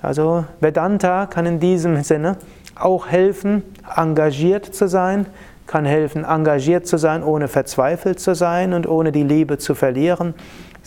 Also 0.00 0.44
Vedanta 0.60 1.26
kann 1.26 1.46
in 1.46 1.58
diesem 1.58 2.02
Sinne 2.04 2.36
auch 2.76 3.08
helfen, 3.08 3.64
engagiert 3.96 4.66
zu 4.66 4.86
sein, 4.86 5.26
kann 5.66 5.84
helfen, 5.84 6.24
engagiert 6.24 6.86
zu 6.86 6.96
sein, 6.96 7.24
ohne 7.24 7.48
verzweifelt 7.48 8.20
zu 8.20 8.34
sein 8.34 8.72
und 8.72 8.88
ohne 8.88 9.10
die 9.10 9.24
Liebe 9.24 9.58
zu 9.58 9.74
verlieren. 9.74 10.34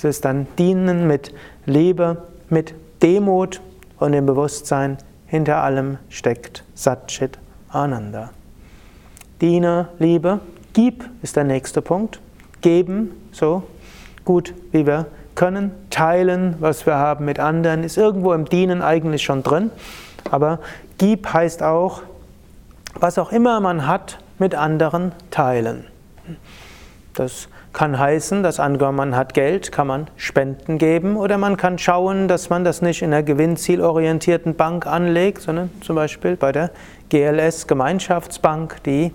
Es 0.01 0.05
ist 0.05 0.25
dann 0.25 0.47
Dienen 0.57 1.05
mit 1.05 1.31
Liebe, 1.67 2.23
mit 2.49 2.73
Demut 3.03 3.61
und 3.99 4.13
dem 4.13 4.25
Bewusstsein, 4.25 4.97
hinter 5.27 5.61
allem 5.61 5.99
steckt 6.09 6.63
Satchit 6.73 7.37
Ananda. 7.69 8.31
Diene, 9.41 9.89
Liebe, 9.99 10.39
gib 10.73 11.05
ist 11.21 11.35
der 11.35 11.43
nächste 11.43 11.83
Punkt. 11.83 12.19
Geben, 12.61 13.11
so 13.31 13.61
gut 14.25 14.55
wie 14.71 14.87
wir 14.87 15.05
können. 15.35 15.69
Teilen, 15.91 16.55
was 16.59 16.87
wir 16.87 16.95
haben 16.95 17.25
mit 17.25 17.37
anderen, 17.37 17.83
ist 17.83 17.95
irgendwo 17.95 18.33
im 18.33 18.45
Dienen 18.45 18.81
eigentlich 18.81 19.21
schon 19.21 19.43
drin. 19.43 19.69
Aber 20.31 20.57
Gib 20.97 21.31
heißt 21.31 21.61
auch, 21.61 22.01
was 22.95 23.19
auch 23.19 23.31
immer 23.31 23.59
man 23.59 23.85
hat, 23.85 24.17
mit 24.39 24.55
anderen 24.55 25.11
teilen. 25.29 25.85
Das 27.13 27.49
kann 27.73 27.97
heißen, 27.97 28.43
dass 28.43 28.60
angenommen 28.60 28.97
man 28.97 29.15
hat 29.15 29.34
Geld, 29.34 29.71
kann 29.71 29.88
man 29.88 30.07
Spenden 30.17 30.77
geben 30.77 31.15
oder 31.15 31.38
man 31.38 31.57
kann 31.57 31.77
schauen, 31.77 32.27
dass 32.27 32.49
man 32.49 32.63
das 32.63 32.81
nicht 32.81 33.01
in 33.01 33.13
einer 33.13 33.23
gewinnzielorientierten 33.23 34.55
Bank 34.55 34.86
anlegt, 34.86 35.41
sondern 35.41 35.69
zum 35.81 35.95
Beispiel 35.95 36.36
bei 36.36 36.51
der 36.51 36.71
GLS 37.10 37.67
Gemeinschaftsbank, 37.67 38.84
die 38.84 39.13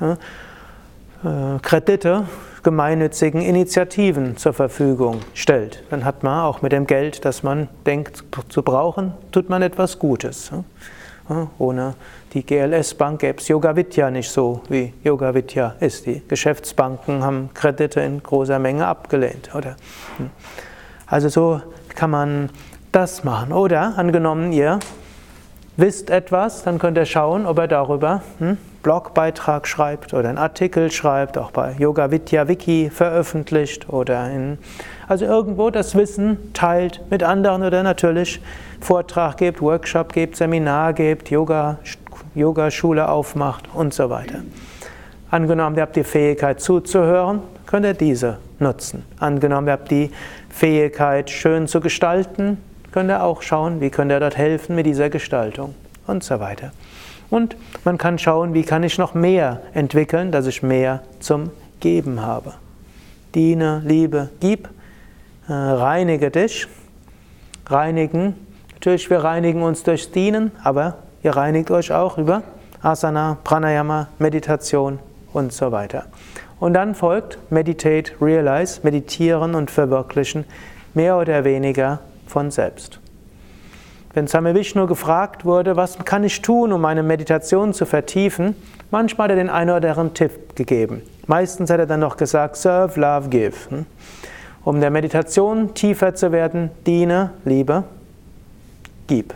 äh, 0.00 1.58
Kredite 1.62 2.24
gemeinnützigen 2.62 3.40
Initiativen 3.40 4.36
zur 4.36 4.52
Verfügung 4.52 5.20
stellt. 5.34 5.82
Dann 5.90 6.04
hat 6.04 6.22
man 6.22 6.44
auch 6.44 6.62
mit 6.62 6.72
dem 6.72 6.86
Geld, 6.86 7.24
das 7.24 7.42
man 7.42 7.68
denkt 7.86 8.24
zu 8.48 8.62
brauchen, 8.62 9.12
tut 9.32 9.48
man 9.48 9.62
etwas 9.62 9.98
Gutes. 9.98 10.50
Ohne 11.58 11.94
die 12.32 12.44
GLS-Bank 12.44 13.20
gäbe 13.20 13.38
es 13.38 13.48
Yoga 13.48 13.76
Vidya 13.76 14.10
nicht 14.10 14.30
so, 14.30 14.62
wie 14.68 14.92
Yoga 15.04 15.34
Vidya 15.34 15.74
ist. 15.80 16.06
Die 16.06 16.22
Geschäftsbanken 16.26 17.22
haben 17.22 17.50
Kredite 17.54 18.00
in 18.00 18.22
großer 18.22 18.58
Menge 18.58 18.86
abgelehnt. 18.86 19.54
Oder? 19.54 19.76
Hm. 20.16 20.30
Also 21.06 21.28
so 21.28 21.60
kann 21.94 22.10
man 22.10 22.50
das 22.92 23.24
machen. 23.24 23.52
Oder 23.52 23.96
angenommen, 23.96 24.52
ihr 24.52 24.78
wisst 25.76 26.10
etwas, 26.10 26.64
dann 26.64 26.78
könnt 26.78 26.98
ihr 26.98 27.06
schauen, 27.06 27.46
ob 27.46 27.58
er 27.58 27.68
darüber 27.68 28.22
hm, 28.38 28.58
Blogbeitrag 28.82 29.66
schreibt 29.66 30.14
oder 30.14 30.28
einen 30.28 30.38
Artikel 30.38 30.90
schreibt, 30.90 31.36
auch 31.36 31.50
bei 31.50 31.72
Yoga 31.78 32.10
Vidya 32.10 32.48
Wiki 32.48 32.90
veröffentlicht 32.90 33.88
oder 33.88 34.30
in, 34.30 34.58
also 35.08 35.24
irgendwo 35.24 35.70
das 35.70 35.94
Wissen 35.94 36.52
teilt 36.54 37.00
mit 37.10 37.22
anderen 37.22 37.62
oder 37.62 37.82
natürlich 37.82 38.40
Vortrag 38.80 39.38
gibt, 39.38 39.60
Workshop 39.60 40.12
gibt, 40.12 40.36
Seminar 40.36 40.92
gibt, 40.92 41.30
Yoga, 41.30 41.78
Yoga-Schule 42.34 43.08
aufmacht 43.08 43.64
und 43.74 43.92
so 43.92 44.10
weiter. 44.10 44.40
Angenommen, 45.30 45.76
ihr 45.76 45.82
habt 45.82 45.96
die 45.96 46.04
Fähigkeit 46.04 46.60
zuzuhören, 46.60 47.40
könnt 47.66 47.84
ihr 47.84 47.94
diese 47.94 48.38
nutzen. 48.60 49.04
Angenommen, 49.18 49.66
ihr 49.66 49.72
habt 49.72 49.90
die 49.90 50.10
Fähigkeit 50.48 51.30
schön 51.30 51.66
zu 51.66 51.80
gestalten, 51.80 52.58
könnt 52.92 53.10
ihr 53.10 53.22
auch 53.22 53.42
schauen, 53.42 53.80
wie 53.80 53.90
könnt 53.90 54.10
ihr 54.10 54.20
dort 54.20 54.38
helfen 54.38 54.76
mit 54.76 54.86
dieser 54.86 55.10
Gestaltung 55.10 55.74
und 56.06 56.24
so 56.24 56.40
weiter. 56.40 56.72
Und 57.30 57.56
man 57.84 57.98
kann 57.98 58.18
schauen, 58.18 58.54
wie 58.54 58.62
kann 58.62 58.82
ich 58.82 58.98
noch 58.98 59.14
mehr 59.14 59.60
entwickeln, 59.74 60.32
dass 60.32 60.46
ich 60.46 60.62
mehr 60.62 61.02
zum 61.20 61.50
Geben 61.80 62.22
habe. 62.22 62.54
Diene, 63.34 63.82
liebe, 63.84 64.30
gib, 64.40 64.68
äh, 65.48 65.52
reinige 65.52 66.30
dich. 66.30 66.66
Reinigen 67.66 68.34
Natürlich, 68.78 69.10
wir 69.10 69.24
reinigen 69.24 69.64
uns 69.64 69.82
durchs 69.82 70.12
Dienen, 70.12 70.52
aber 70.62 70.98
ihr 71.24 71.32
reinigt 71.32 71.68
euch 71.72 71.92
auch 71.92 72.16
über 72.16 72.44
Asana, 72.80 73.36
Pranayama, 73.42 74.06
Meditation 74.20 75.00
und 75.32 75.52
so 75.52 75.72
weiter. 75.72 76.04
Und 76.60 76.74
dann 76.74 76.94
folgt 76.94 77.38
Meditate, 77.50 78.12
Realize, 78.20 78.78
Meditieren 78.84 79.56
und 79.56 79.72
Verwirklichen 79.72 80.44
mehr 80.94 81.18
oder 81.18 81.42
weniger 81.42 81.98
von 82.28 82.52
selbst. 82.52 83.00
Wenn 84.14 84.26
Same 84.26 84.54
Vishnu 84.54 84.86
gefragt 84.86 85.44
wurde, 85.44 85.76
was 85.76 85.98
kann 86.04 86.24
ich 86.24 86.40
tun, 86.42 86.72
um 86.72 86.80
meine 86.80 87.02
Meditation 87.02 87.74
zu 87.74 87.86
vertiefen, 87.86 88.56
manchmal 88.90 89.26
hat 89.26 89.30
er 89.32 89.36
den 89.36 89.50
einen 89.50 89.70
oder 89.70 89.88
anderen 89.88 90.14
Tipp 90.14 90.56
gegeben. 90.56 91.02
Meistens 91.26 91.70
hat 91.70 91.78
er 91.78 91.86
dann 91.86 92.00
noch 92.00 92.16
gesagt, 92.16 92.56
serve, 92.56 92.98
love, 92.98 93.28
give. 93.28 93.70
Hm? 93.70 93.86
Um 94.64 94.80
der 94.80 94.90
Meditation 94.90 95.74
tiefer 95.74 96.14
zu 96.14 96.32
werden, 96.32 96.70
diene, 96.86 97.30
liebe 97.44 97.84
gib. 99.08 99.34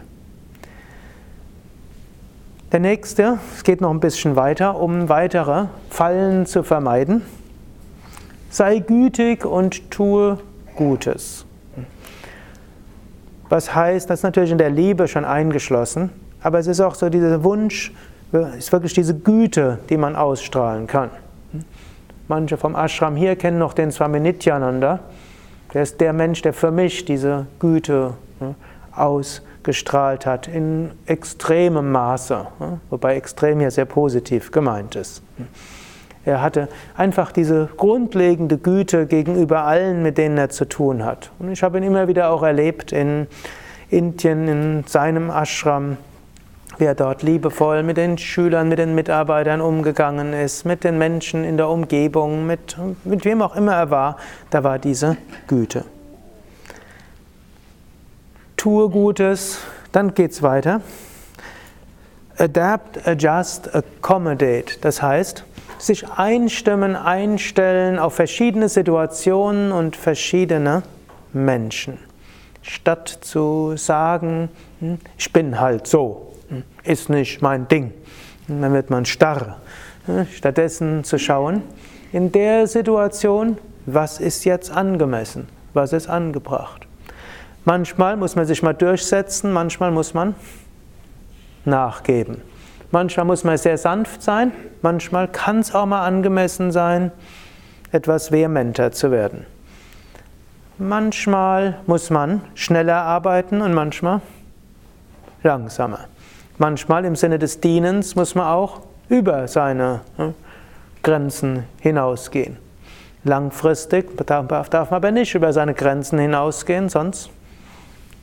Der 2.71 2.81
nächste, 2.81 3.39
es 3.57 3.65
geht 3.65 3.81
noch 3.81 3.91
ein 3.91 4.01
bisschen 4.01 4.37
weiter, 4.37 4.79
um 4.79 5.09
weitere 5.09 5.67
Fallen 5.91 6.47
zu 6.47 6.63
vermeiden. 6.63 7.23
Sei 8.51 8.79
gütig 8.79 9.45
und 9.45 9.91
tue 9.91 10.39
Gutes. 10.77 11.45
Was 13.53 13.75
heißt, 13.75 14.09
das 14.09 14.21
ist 14.21 14.23
natürlich 14.23 14.51
in 14.51 14.57
der 14.57 14.71
Liebe 14.71 15.07
schon 15.07 15.27
eingeschlossen, 15.27 16.09
aber 16.41 16.59
es 16.59 16.67
ist 16.67 16.81
auch 16.81 16.95
so 16.95 17.11
dieser 17.11 17.45
Wunsch, 17.45 17.93
ist 18.57 18.73
wirklich 18.73 18.95
diese 18.95 19.15
Güte, 19.15 19.79
die 19.91 19.99
man 19.99 20.17
ausstrahlen 20.17 20.87
kann. 20.87 21.11
Manche 22.29 22.57
vom 22.57 22.75
Ashram 22.75 23.15
hier 23.15 23.37
kennen 23.37 23.59
noch 23.59 23.75
den 23.75 23.93
Swami 23.93 24.21
Nityananda. 24.21 25.01
Der 25.75 25.83
ist 25.83 26.01
der 26.01 26.15
Mensch, 26.15 26.41
der 26.41 26.55
für 26.55 26.71
mich 26.71 27.05
diese 27.05 27.45
Güte 27.59 28.15
ausstrahlt 28.97 29.53
gestrahlt 29.63 30.27
hat, 30.27 30.49
in 30.49 30.91
extremem 31.07 31.93
Maße, 31.93 32.47
wobei 32.91 33.17
extrem 33.17 33.61
hier 33.61 33.71
sehr 33.71 33.85
positiv 33.85 34.51
gemeint 34.51 34.97
ist. 34.97 35.23
Er 36.25 36.41
hatte 36.41 36.69
einfach 36.97 37.33
diese 37.33 37.69
grundlegende 37.77 38.59
Güte 38.59 39.07
gegenüber 39.07 39.65
allen, 39.65 40.03
mit 40.03 40.19
denen 40.19 40.39
er 40.39 40.51
zu 40.51 40.65
tun 40.67 41.05
hat. 41.05 41.31
Und 41.39 41.51
ich 41.51 41.63
habe 41.63 41.79
ihn 41.79 41.85
immer 41.85 42.09
wieder 42.09 42.31
auch 42.31 42.43
erlebt 42.43 42.93
in 42.93 43.27
Indien, 43.91 44.49
in 44.49 44.85
seinem 44.87 45.31
Ashram, 45.31 45.97
wie 46.79 46.85
er 46.85 46.95
dort 46.95 47.23
liebevoll 47.23 47.83
mit 47.83 47.97
den 47.97 48.19
Schülern, 48.19 48.69
mit 48.69 48.79
den 48.79 48.95
Mitarbeitern 48.95 49.61
umgegangen 49.61 50.33
ist, 50.33 50.65
mit 50.65 50.85
den 50.85 50.97
Menschen 50.97 51.45
in 51.45 51.57
der 51.57 51.69
Umgebung, 51.69 52.47
mit, 52.47 52.77
mit 53.05 53.25
wem 53.25 53.43
auch 53.43 53.57
immer 53.57 53.75
er 53.75 53.91
war, 53.91 54.17
da 54.51 54.65
war 54.65 54.79
diese 54.79 55.17
Güte 55.49 55.85
tue 58.63 58.89
Gutes, 58.89 59.59
dann 59.91 60.15
geht 60.15 60.31
es 60.31 60.41
weiter. 60.41 60.83
Adapt, 62.39 63.09
adjust, 63.09 63.75
accommodate. 63.75 64.79
Das 64.83 65.03
heißt, 65.03 65.45
sich 65.83 66.09
einstimmen, 66.11 66.95
einstellen 66.95 67.99
auf 67.99 68.15
verschiedene 68.15 68.69
Situationen 68.69 69.73
und 69.73 69.97
verschiedene 69.97 70.85
Menschen. 71.33 71.99
Statt 72.63 73.09
zu 73.09 73.77
sagen, 73.77 74.49
hm, 74.79 74.99
ich 75.19 75.33
bin 75.33 75.59
halt 75.59 75.89
so, 75.89 76.35
hm, 76.49 76.63
ist 76.85 77.11
nicht 77.11 77.43
mein 77.43 77.67
Ding, 77.67 77.93
dann 78.47 78.73
wird 78.73 78.91
man 78.91 79.05
starr. 79.05 79.59
Stattdessen 80.35 81.03
zu 81.05 81.19
schauen, 81.19 81.63
in 82.13 82.31
der 82.31 82.67
Situation, 82.67 83.59
was 83.87 84.21
ist 84.21 84.45
jetzt 84.45 84.71
angemessen, 84.71 85.49
was 85.75 85.93
ist 85.93 86.09
angebracht. 86.09 86.87
Manchmal 87.65 88.17
muss 88.17 88.37
man 88.37 88.47
sich 88.47 88.63
mal 88.63 88.73
durchsetzen, 88.73 89.53
manchmal 89.53 89.91
muss 89.91 90.15
man 90.15 90.35
nachgeben. 91.65 92.43
Manchmal 92.93 93.25
muss 93.25 93.43
man 93.43 93.57
sehr 93.57 93.79
sanft 93.79 94.23
sein, 94.23 94.53
manchmal 94.83 95.27
kann 95.27 95.61
es 95.61 95.75
auch 95.75 95.87
mal 95.87 96.05
angemessen 96.07 96.71
sein, 96.71 97.11
etwas 97.91 98.31
vehementer 98.31 98.93
zu 98.93 99.11
werden. 99.11 99.47
Manchmal 100.77 101.79
muss 101.87 102.11
man 102.11 102.43
schneller 102.55 103.03
arbeiten 103.03 103.63
und 103.63 103.73
manchmal 103.73 104.21
langsamer. 105.43 106.01
Manchmal 106.59 107.07
im 107.07 107.17
Sinne 107.17 107.39
des 107.39 107.61
Dienens 107.61 108.15
muss 108.15 108.35
man 108.35 108.47
auch 108.47 108.83
über 109.09 109.49
seine 109.49 110.01
ne, 110.19 110.35
Grenzen 111.03 111.65
hinausgehen. 111.81 112.59
Langfristig 113.25 114.17
darf, 114.27 114.69
darf 114.69 114.91
man 114.91 114.97
aber 114.97 115.13
nicht 115.13 115.35
über 115.35 115.53
seine 115.53 115.73
Grenzen 115.73 116.19
hinausgehen, 116.19 116.91
sonst 116.91 117.31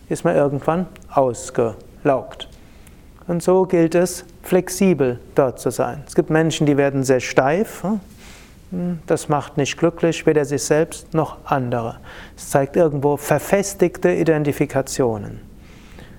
ist 0.09 0.25
man 0.25 0.35
irgendwann 0.35 0.85
ausgelaugt. 1.11 2.48
Und 3.29 3.43
so 3.43 3.65
gilt 3.65 3.93
es, 3.93 4.25
flexibel 4.41 5.19
dort 5.35 5.59
zu 5.59 5.69
sein. 5.69 6.01
Es 6.07 6.15
gibt 6.15 6.31
Menschen, 6.31 6.65
die 6.65 6.77
werden 6.77 7.03
sehr 7.03 7.19
steif. 7.19 7.83
Hm, 8.71 8.97
das 9.05 9.29
macht 9.29 9.55
nicht 9.55 9.77
glücklich, 9.77 10.25
weder 10.25 10.45
sich 10.45 10.63
selbst 10.63 11.13
noch 11.13 11.37
andere. 11.45 11.97
Es 12.35 12.49
zeigt 12.49 12.75
irgendwo 12.75 13.17
verfestigte 13.17 14.11
Identifikationen. 14.11 15.41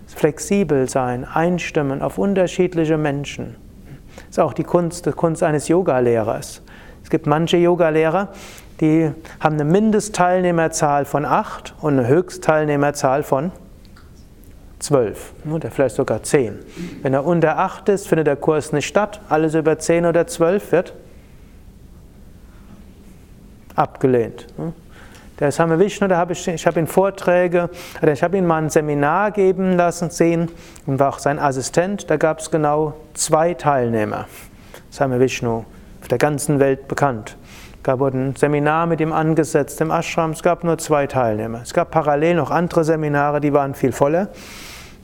Flexibel 0.06 0.88
sein, 0.88 1.24
einstimmen 1.24 2.00
auf 2.00 2.16
unterschiedliche 2.16 2.96
Menschen. 2.96 3.56
Das 4.14 4.28
ist 4.28 4.38
auch 4.38 4.52
die 4.52 4.62
Kunst, 4.62 5.04
die 5.04 5.10
Kunst 5.10 5.42
eines 5.42 5.66
Yogalehrers. 5.66 6.62
Es 7.02 7.10
gibt 7.10 7.26
manche 7.26 7.56
Yogalehrer, 7.56 8.28
die 8.80 9.10
haben 9.40 9.56
eine 9.56 9.64
Mindestteilnehmerzahl 9.64 11.04
von 11.04 11.24
acht 11.24 11.74
und 11.80 11.98
eine 11.98 12.06
Höchstteilnehmerzahl 12.06 13.24
von 13.24 13.50
zwölf 14.80 15.32
oder 15.48 15.70
vielleicht 15.70 15.94
sogar 15.94 16.22
zehn. 16.22 16.58
Wenn 17.02 17.14
er 17.14 17.24
unter 17.24 17.58
acht 17.58 17.88
ist, 17.88 18.08
findet 18.08 18.26
der 18.26 18.36
Kurs 18.36 18.72
nicht 18.72 18.86
statt. 18.86 19.20
Alles 19.28 19.54
über 19.54 19.78
zehn 19.78 20.06
oder 20.06 20.26
zwölf 20.26 20.72
wird 20.72 20.94
abgelehnt. 23.76 24.46
Der 25.38 25.52
Same 25.52 25.78
Vishnu, 25.78 26.06
da 26.06 26.18
habe 26.18 26.34
ich, 26.34 26.46
ich 26.46 26.66
habe 26.66 26.80
ihn 26.80 26.86
Vorträge, 26.86 27.70
oder 28.02 28.12
ich 28.12 28.22
habe 28.22 28.36
ihn 28.36 28.46
mal 28.46 28.62
ein 28.62 28.68
Seminar 28.68 29.30
geben 29.30 29.76
lassen, 29.76 30.10
sehen, 30.10 30.50
und 30.84 30.98
war 30.98 31.08
auch 31.08 31.18
sein 31.18 31.38
Assistent. 31.38 32.10
Da 32.10 32.18
gab 32.18 32.40
es 32.40 32.50
genau 32.50 32.94
zwei 33.14 33.54
Teilnehmer. 33.54 34.26
Same 34.90 35.18
Vishnu, 35.18 35.64
auf 36.02 36.08
der 36.08 36.18
ganzen 36.18 36.60
Welt 36.60 36.88
bekannt. 36.88 37.36
Da 37.82 37.98
wurde 37.98 38.18
ein 38.18 38.36
Seminar 38.36 38.84
mit 38.84 39.00
ihm 39.00 39.12
angesetzt 39.12 39.80
im 39.80 39.90
Ashram. 39.90 40.32
Es 40.32 40.42
gab 40.42 40.62
nur 40.62 40.76
zwei 40.76 41.06
Teilnehmer. 41.06 41.60
Es 41.62 41.72
gab 41.72 41.90
parallel 41.90 42.34
noch 42.34 42.50
andere 42.50 42.84
Seminare, 42.84 43.40
die 43.40 43.54
waren 43.54 43.74
viel 43.74 43.92
voller. 43.92 44.28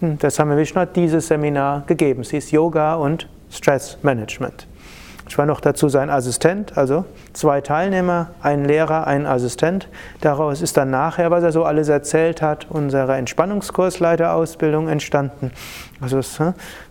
Das 0.01 0.39
haben 0.39 0.51
wir 0.51 0.59
Vishnu 0.59 0.81
hat 0.81 0.95
dieses 0.95 1.29
Seminar 1.29 1.85
gegeben. 1.87 2.21
Es 2.21 2.31
hieß 2.31 2.51
Yoga 2.51 2.97
und 2.97 3.29
Stress 3.51 3.99
Management. 4.03 4.67
Ich 5.29 5.39
war 5.39 5.47
noch 5.47 5.61
dazu 5.61 5.89
sein 5.89 6.09
Assistent, 6.09 6.79
also 6.79 7.05
zwei 7.33 7.61
Teilnehmer, 7.61 8.31
ein 8.43 8.65
Lehrer, 8.65 9.09
ein 9.09 9.27
Assistent. 9.27 9.89
Daraus 10.21 10.63
ist 10.63 10.77
dann 10.77 10.91
nachher, 10.91 11.33
was 11.33 11.43
er 11.43 11.51
so 11.51 11.65
alles 11.65 11.89
erzählt 11.89 12.43
hat, 12.43 12.67
unsere 12.71 13.17
Entspannungskursleiterausbildung 13.17 14.89
entstanden. 14.89 15.51
Also 16.01 16.19
es 16.19 16.39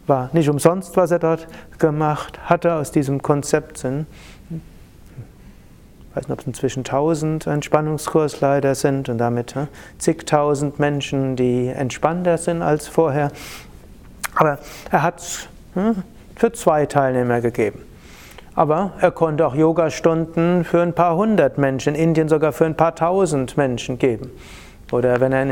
war 0.07 0.29
nicht 0.33 0.49
umsonst, 0.49 0.97
was 0.97 1.11
er 1.11 1.19
dort 1.19 1.47
gemacht 1.79 2.39
hatte. 2.43 2.73
Aus 2.73 2.91
diesem 2.91 3.21
Konzept 3.21 3.77
sind 3.77 4.05
ich 6.15 6.21
weiß 6.21 6.29
nicht, 6.29 6.33
ob 6.33 6.39
es 6.39 6.47
inzwischen 6.47 6.79
1000 6.79 7.45
Entspannungskursleiter 7.45 8.73
sind 8.73 9.09
und 9.09 9.17
damit 9.17 9.53
ja, 9.53 9.67
zigtausend 9.97 10.79
Menschen, 10.79 11.35
die 11.35 11.67
entspannter 11.67 12.37
sind 12.37 12.61
als 12.61 12.87
vorher. 12.87 13.33
Aber 14.33 14.59
er 14.91 15.03
hat 15.03 15.19
es 15.19 15.49
ja, 15.75 15.93
für 16.37 16.53
zwei 16.53 16.85
Teilnehmer 16.85 17.41
gegeben. 17.41 17.81
Aber 18.55 18.93
er 19.01 19.11
konnte 19.11 19.45
auch 19.45 19.55
Yogastunden 19.55 20.63
für 20.63 20.81
ein 20.81 20.93
paar 20.93 21.17
hundert 21.17 21.57
Menschen, 21.57 21.95
in 21.95 22.01
Indien 22.01 22.29
sogar 22.29 22.53
für 22.53 22.65
ein 22.65 22.77
paar 22.77 22.95
tausend 22.95 23.57
Menschen 23.57 23.99
geben. 23.99 24.31
Oder 24.93 25.19
wenn 25.19 25.33
er, 25.33 25.45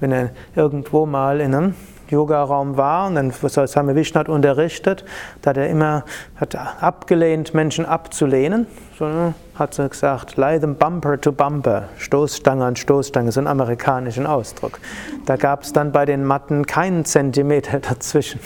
wenn 0.00 0.12
er 0.12 0.30
irgendwo 0.56 1.04
mal 1.04 1.42
in 1.42 1.54
einem 1.54 1.74
Yogaraum 2.08 2.78
war 2.78 3.08
und 3.08 3.16
dann 3.16 3.32
Swami 3.32 3.94
Vishnu 3.94 4.18
hat 4.18 4.30
unterrichtet, 4.30 5.04
da 5.42 5.50
hat 5.50 5.58
er 5.58 5.68
immer 5.68 6.04
hat 6.36 6.56
abgelehnt, 6.56 7.52
Menschen 7.52 7.84
abzulehnen. 7.84 8.66
So 8.98 9.34
hat 9.58 9.78
er 9.78 9.88
gesagt, 9.88 10.36
lie 10.36 10.58
them 10.58 10.76
bumper 10.76 11.20
to 11.20 11.32
bumper, 11.32 11.88
Stoßstange 11.98 12.64
an 12.64 12.76
Stoßstange, 12.76 13.32
so 13.32 13.40
einen 13.40 13.46
amerikanischen 13.46 14.26
Ausdruck. 14.26 14.78
Da 15.26 15.36
gab 15.36 15.62
es 15.62 15.72
dann 15.72 15.92
bei 15.92 16.04
den 16.04 16.24
Matten 16.24 16.66
keinen 16.66 17.04
Zentimeter 17.04 17.80
dazwischen. 17.80 18.40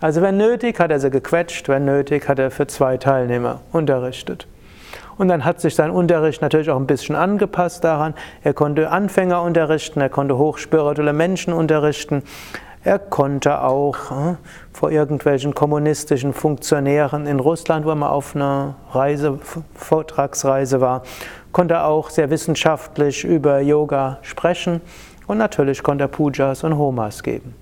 Also 0.00 0.22
wenn 0.22 0.36
nötig, 0.36 0.78
hat 0.78 0.90
er 0.90 1.00
sie 1.00 1.10
gequetscht, 1.10 1.68
wenn 1.68 1.84
nötig, 1.84 2.28
hat 2.28 2.38
er 2.38 2.50
für 2.50 2.66
zwei 2.66 2.96
Teilnehmer 2.96 3.60
unterrichtet. 3.72 4.46
Und 5.16 5.28
dann 5.28 5.44
hat 5.44 5.60
sich 5.60 5.74
sein 5.74 5.90
Unterricht 5.90 6.42
natürlich 6.42 6.70
auch 6.70 6.78
ein 6.78 6.86
bisschen 6.86 7.14
angepasst 7.14 7.84
daran. 7.84 8.14
Er 8.42 8.52
konnte 8.52 8.90
Anfänger 8.90 9.42
unterrichten, 9.42 10.00
er 10.00 10.08
konnte 10.08 10.36
hochspirituelle 10.38 11.12
Menschen 11.12 11.52
unterrichten. 11.52 12.22
Er 12.84 12.98
konnte 12.98 13.62
auch 13.62 14.10
äh, 14.10 14.34
vor 14.74 14.90
irgendwelchen 14.90 15.54
kommunistischen 15.54 16.34
Funktionären 16.34 17.26
in 17.26 17.40
Russland, 17.40 17.86
wo 17.86 17.88
er 17.88 17.94
mal 17.94 18.10
auf 18.10 18.36
einer 18.36 18.74
Reise, 18.92 19.38
Vortragsreise 19.74 20.82
war, 20.82 21.02
konnte 21.50 21.82
auch 21.82 22.10
sehr 22.10 22.28
wissenschaftlich 22.28 23.24
über 23.24 23.60
Yoga 23.60 24.18
sprechen 24.20 24.82
und 25.26 25.38
natürlich 25.38 25.82
konnte 25.82 26.04
er 26.04 26.08
Pujas 26.08 26.62
und 26.62 26.76
Homas 26.76 27.22
geben. 27.22 27.54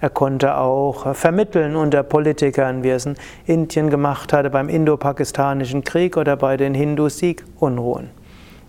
Er 0.00 0.08
konnte 0.08 0.56
auch 0.56 1.14
vermitteln 1.14 1.76
unter 1.76 2.02
Politikern, 2.02 2.82
wie 2.82 2.88
er 2.88 2.96
es 2.96 3.06
in 3.06 3.16
Indien 3.44 3.90
gemacht 3.90 4.32
hatte 4.32 4.48
beim 4.48 4.70
Indo-Pakistanischen 4.70 5.84
Krieg 5.84 6.16
oder 6.16 6.36
bei 6.36 6.56
den 6.56 6.74
Hindu-Sikh-Unruhen. 6.74 8.08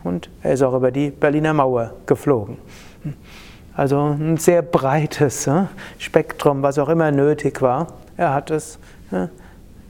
Und 0.03 0.29
er 0.43 0.53
ist 0.53 0.63
auch 0.63 0.75
über 0.75 0.91
die 0.91 1.11
Berliner 1.11 1.53
Mauer 1.53 1.93
geflogen. 2.05 2.57
Also 3.75 3.99
ein 4.01 4.37
sehr 4.37 4.61
breites 4.61 5.49
Spektrum, 5.99 6.61
was 6.61 6.79
auch 6.79 6.89
immer 6.89 7.11
nötig 7.11 7.61
war. 7.61 7.87
Er 8.17 8.33
hat 8.33 8.51
es 8.51 8.79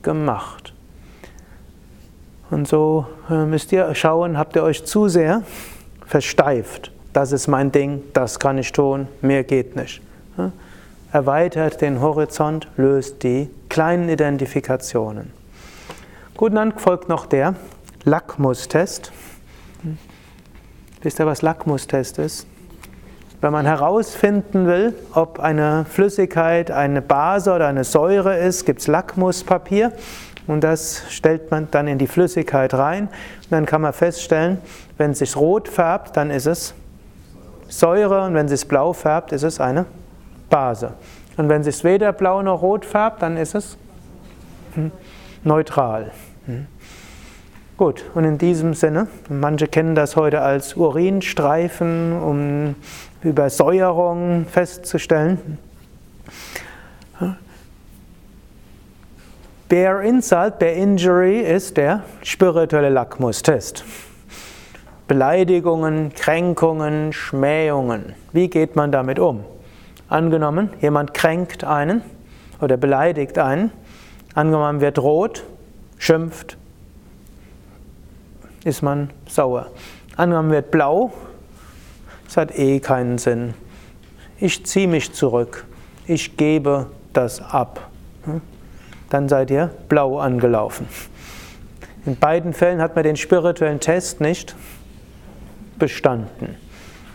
gemacht. 0.02 0.72
Und 2.50 2.66
so 2.66 3.06
müsst 3.28 3.72
ihr 3.72 3.94
schauen, 3.94 4.38
habt 4.38 4.56
ihr 4.56 4.62
euch 4.62 4.84
zu 4.84 5.08
sehr 5.08 5.42
versteift. 6.04 6.92
Das 7.12 7.32
ist 7.32 7.46
mein 7.46 7.72
Ding, 7.72 8.02
das 8.12 8.38
kann 8.38 8.58
ich 8.58 8.72
tun, 8.72 9.08
mehr 9.22 9.44
geht 9.44 9.76
nicht 9.76 10.02
erweitert 11.16 11.80
den 11.80 12.02
Horizont, 12.02 12.68
löst 12.76 13.22
die 13.22 13.48
kleinen 13.70 14.10
Identifikationen. 14.10 15.32
Gut, 16.36 16.54
dann 16.54 16.78
folgt 16.78 17.08
noch 17.08 17.24
der 17.24 17.54
Lackmustest. 18.04 19.12
Wisst 21.00 21.18
ihr, 21.18 21.26
was 21.26 21.40
Lackmustest 21.40 22.18
ist? 22.18 22.46
Wenn 23.40 23.52
man 23.52 23.66
herausfinden 23.66 24.66
will, 24.66 24.94
ob 25.12 25.40
eine 25.40 25.84
Flüssigkeit 25.88 26.70
eine 26.70 27.02
Base 27.02 27.52
oder 27.52 27.66
eine 27.66 27.84
Säure 27.84 28.38
ist, 28.38 28.64
gibt 28.64 28.80
es 28.80 28.86
Lackmuspapier 28.86 29.92
und 30.46 30.64
das 30.64 31.02
stellt 31.10 31.50
man 31.50 31.68
dann 31.70 31.86
in 31.86 31.98
die 31.98 32.06
Flüssigkeit 32.06 32.72
rein. 32.72 33.08
Und 33.08 33.50
dann 33.50 33.66
kann 33.66 33.82
man 33.82 33.92
feststellen, 33.92 34.58
wenn 34.96 35.10
es 35.10 35.18
sich 35.18 35.36
rot 35.36 35.68
färbt, 35.68 36.16
dann 36.16 36.30
ist 36.30 36.46
es 36.46 36.74
Säure 37.68 38.24
und 38.24 38.34
wenn 38.34 38.46
es 38.46 38.60
sich 38.60 38.68
blau 38.68 38.92
färbt, 38.92 39.32
ist 39.32 39.42
es 39.42 39.60
eine 39.60 39.84
Base. 40.48 40.94
Und 41.36 41.48
wenn 41.48 41.60
es 41.60 41.66
sich 41.66 41.84
weder 41.84 42.12
blau 42.12 42.40
noch 42.42 42.62
rot 42.62 42.86
färbt, 42.86 43.20
dann 43.20 43.36
ist 43.36 43.54
es 43.54 43.76
hm, 44.74 44.92
neutral. 45.44 46.12
Hm. 46.46 46.66
Gut, 47.76 48.04
und 48.14 48.24
in 48.24 48.38
diesem 48.38 48.72
Sinne, 48.72 49.06
manche 49.28 49.66
kennen 49.66 49.94
das 49.94 50.16
heute 50.16 50.40
als 50.40 50.76
Urinstreifen, 50.76 52.18
um 52.18 52.74
Übersäuerung 53.26 54.46
festzustellen. 54.46 55.58
Bare 59.68 60.06
Insult, 60.06 60.60
Bare 60.60 60.76
Injury 60.76 61.40
ist 61.40 61.76
der 61.76 62.04
spirituelle 62.22 62.88
Lackmustest. 62.88 63.84
Beleidigungen, 65.08 66.14
Kränkungen, 66.14 67.12
Schmähungen. 67.12 68.14
Wie 68.32 68.48
geht 68.48 68.76
man 68.76 68.92
damit 68.92 69.18
um? 69.18 69.44
Angenommen, 70.08 70.70
jemand 70.80 71.14
kränkt 71.14 71.64
einen 71.64 72.02
oder 72.60 72.76
beleidigt 72.76 73.38
einen. 73.38 73.72
Angenommen, 74.34 74.80
wird 74.80 75.00
rot, 75.00 75.42
schimpft, 75.98 76.56
ist 78.62 78.82
man 78.82 79.10
sauer. 79.28 79.66
Angenommen, 80.16 80.50
wird 80.52 80.70
blau, 80.70 81.12
es 82.28 82.36
hat 82.36 82.58
eh 82.58 82.80
keinen 82.80 83.18
Sinn. 83.18 83.54
Ich 84.38 84.64
ziehe 84.66 84.88
mich 84.88 85.12
zurück. 85.12 85.64
Ich 86.06 86.36
gebe 86.36 86.86
das 87.12 87.40
ab. 87.40 87.88
Hm? 88.24 88.40
Dann 89.10 89.28
seid 89.28 89.50
ihr 89.50 89.70
blau 89.88 90.18
angelaufen. 90.18 90.86
In 92.04 92.16
beiden 92.16 92.52
Fällen 92.52 92.80
hat 92.80 92.94
man 92.94 93.04
den 93.04 93.16
spirituellen 93.16 93.80
Test 93.80 94.20
nicht 94.20 94.54
bestanden. 95.78 96.56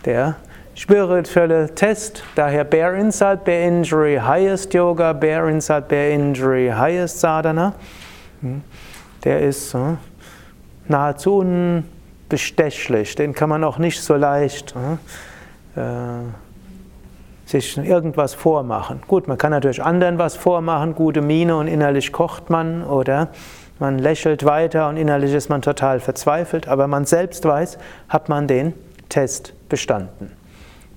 Der 0.04 0.36
spirituelle 0.74 1.74
Test, 1.74 2.24
daher 2.34 2.64
Bare 2.64 2.98
Insult, 2.98 3.44
Bare 3.44 3.62
Injury, 3.62 4.20
Highest 4.22 4.74
Yoga, 4.74 5.12
Bare 5.12 5.50
Insult, 5.50 5.88
Bare 5.88 6.10
Injury, 6.10 6.72
Highest 6.74 7.20
Sadhana. 7.20 7.74
Hm. 8.40 8.62
Der 9.24 9.40
ist 9.40 9.72
hm, 9.72 9.98
nahezu 10.88 11.42
unbestechlich, 12.32 13.14
den 13.14 13.34
kann 13.34 13.50
man 13.50 13.62
auch 13.62 13.76
nicht 13.76 14.00
so 14.00 14.14
leicht 14.14 14.74
hm, 14.74 14.98
äh, 15.76 16.30
sich 17.44 17.76
irgendwas 17.76 18.32
vormachen. 18.32 19.02
Gut, 19.06 19.28
man 19.28 19.36
kann 19.36 19.50
natürlich 19.50 19.82
anderen 19.82 20.16
was 20.16 20.36
vormachen, 20.36 20.94
gute 20.94 21.20
Miene 21.20 21.54
und 21.56 21.68
innerlich 21.68 22.10
kocht 22.10 22.48
man 22.48 22.84
oder 22.84 23.28
man 23.78 23.98
lächelt 23.98 24.46
weiter 24.46 24.88
und 24.88 24.96
innerlich 24.96 25.34
ist 25.34 25.50
man 25.50 25.60
total 25.60 26.00
verzweifelt, 26.00 26.68
aber 26.68 26.86
man 26.86 27.04
selbst 27.04 27.44
weiß, 27.44 27.76
hat 28.08 28.30
man 28.30 28.46
den 28.46 28.72
Test 29.10 29.52
bestanden. 29.68 30.32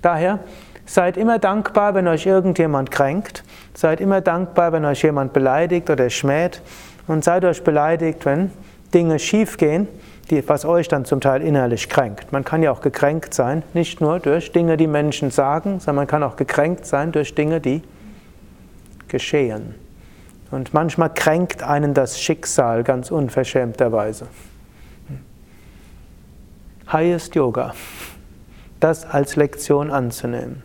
Daher 0.02 0.39
seid 0.86 1.17
immer 1.17 1.38
dankbar, 1.38 1.95
wenn 1.95 2.08
euch 2.08 2.26
irgendjemand 2.26 2.91
kränkt. 2.91 3.43
Seid 3.74 4.00
immer 4.00 4.21
dankbar, 4.21 4.71
wenn 4.71 4.86
euch 4.86 5.04
jemand 5.04 5.34
beleidigt 5.34 5.89
oder 5.89 6.10
schmäht. 6.10 6.62
Und 7.08 7.26
seid 7.26 7.44
euch 7.44 7.63
beleidigt, 7.63 8.25
wenn 8.25 8.52
Dinge 8.94 9.19
schiefgehen, 9.19 9.88
die, 10.30 10.48
was 10.48 10.65
euch 10.65 10.88
dann 10.88 11.06
zum 11.06 11.21
Teil 11.21 11.42
innerlich 11.42 11.90
kränkt. 11.90 12.32
Man 12.32 12.44
kann 12.44 12.63
ja 12.63 12.71
auch 12.71 12.82
gekränkt 12.82 13.34
sein, 13.34 13.63
nicht 13.73 14.02
nur 14.02 14.19
durch 14.19 14.52
Dinge, 14.52 14.78
die 14.78 14.88
Menschen 14.88 15.32
sagen, 15.32 15.80
sondern 15.80 15.96
man 15.96 16.08
kann 16.08 16.23
auch 16.23 16.36
gekränkt 16.36 16.86
sein 16.86 17.12
durch 17.12 17.36
Dinge, 17.36 17.62
die 17.62 17.84
geschehen. 19.08 19.76
Und 20.52 20.73
manchmal 20.73 21.13
kränkt 21.13 21.63
einen 21.63 21.94
das 21.94 22.19
Schicksal 22.19 22.84
ganz 22.84 23.12
unverschämterweise. 23.12 24.28
Highest 26.92 27.36
Yoga 27.36 27.73
das 28.80 29.06
als 29.06 29.36
Lektion 29.36 29.90
anzunehmen. 29.90 30.62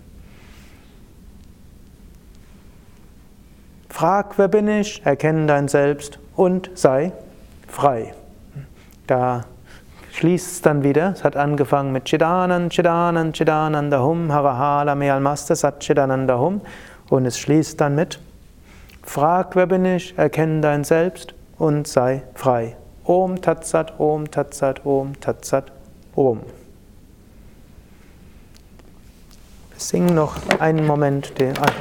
Frag, 3.88 4.38
wer 4.38 4.48
bin 4.48 4.68
ich, 4.68 5.04
erkenne 5.04 5.46
dein 5.46 5.68
Selbst 5.68 6.18
und 6.36 6.70
sei 6.74 7.12
frei. 7.66 8.14
Da 9.10 9.40
schließt 10.12 10.52
es 10.52 10.62
dann 10.62 10.84
wieder, 10.84 11.10
es 11.10 11.24
hat 11.24 11.34
angefangen 11.34 11.90
mit 11.90 12.04
Chidanan, 12.04 12.70
Chidanan, 12.70 13.32
Chidananda 13.32 14.00
Hum, 14.00 14.32
Harahala 14.32 14.94
Mealmaster 14.94 15.56
Sat 15.56 15.80
Chidananda 15.80 16.38
Hum 16.38 16.60
und 17.08 17.26
es 17.26 17.36
schließt 17.36 17.80
dann 17.80 17.96
mit 17.96 18.20
Frag, 19.02 19.56
wer 19.56 19.66
bin 19.66 19.84
ich, 19.84 20.16
erkenne 20.16 20.60
dein 20.60 20.84
Selbst 20.84 21.34
und 21.58 21.88
sei 21.88 22.22
frei. 22.36 22.76
Om 23.02 23.42
Tatsat, 23.42 23.98
Om 23.98 24.30
Tatsat, 24.30 24.86
Om 24.86 25.18
Tatsat, 25.18 25.72
Om. 26.14 26.42
Singen 29.76 30.14
noch 30.14 30.36
einen 30.60 30.86
Moment, 30.86 31.32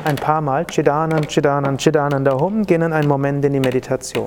ein 0.03 0.15
paar 0.15 0.41
Mal 0.41 0.65
Chidanan, 0.65 1.27
Chidanan, 1.27 1.77
Chidananda 1.77 2.39
Hum, 2.39 2.65
gehen 2.65 2.81
in 2.81 2.91
einen 2.91 3.07
Moment 3.07 3.45
in 3.45 3.53
die 3.53 3.59
Meditation. 3.59 4.25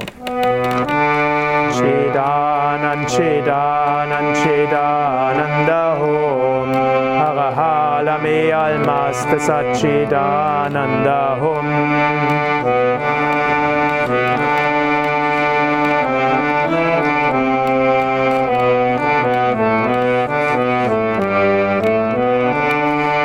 Chidanan, 2.72 3.04
Chidanan, 3.04 4.26
Chidananda 4.40 5.82
Hum, 5.98 6.72
Harahala 7.20 8.16
me 8.22 8.50
almaste 8.50 9.38
Satchidananda 9.38 11.20
Hum. 11.38 11.68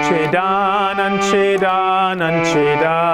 Chidanand 0.08 1.18
Chidananda 1.30 3.07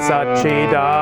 Sachi 0.00 0.70
Da. 0.70 0.97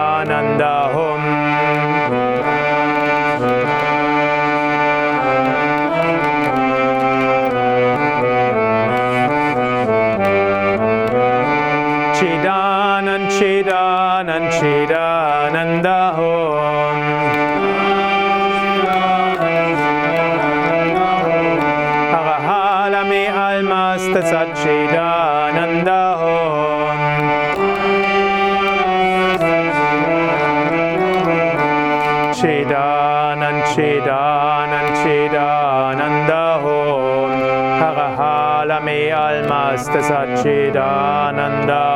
Namaste 39.76 40.00
Sachidananda. 40.08 41.95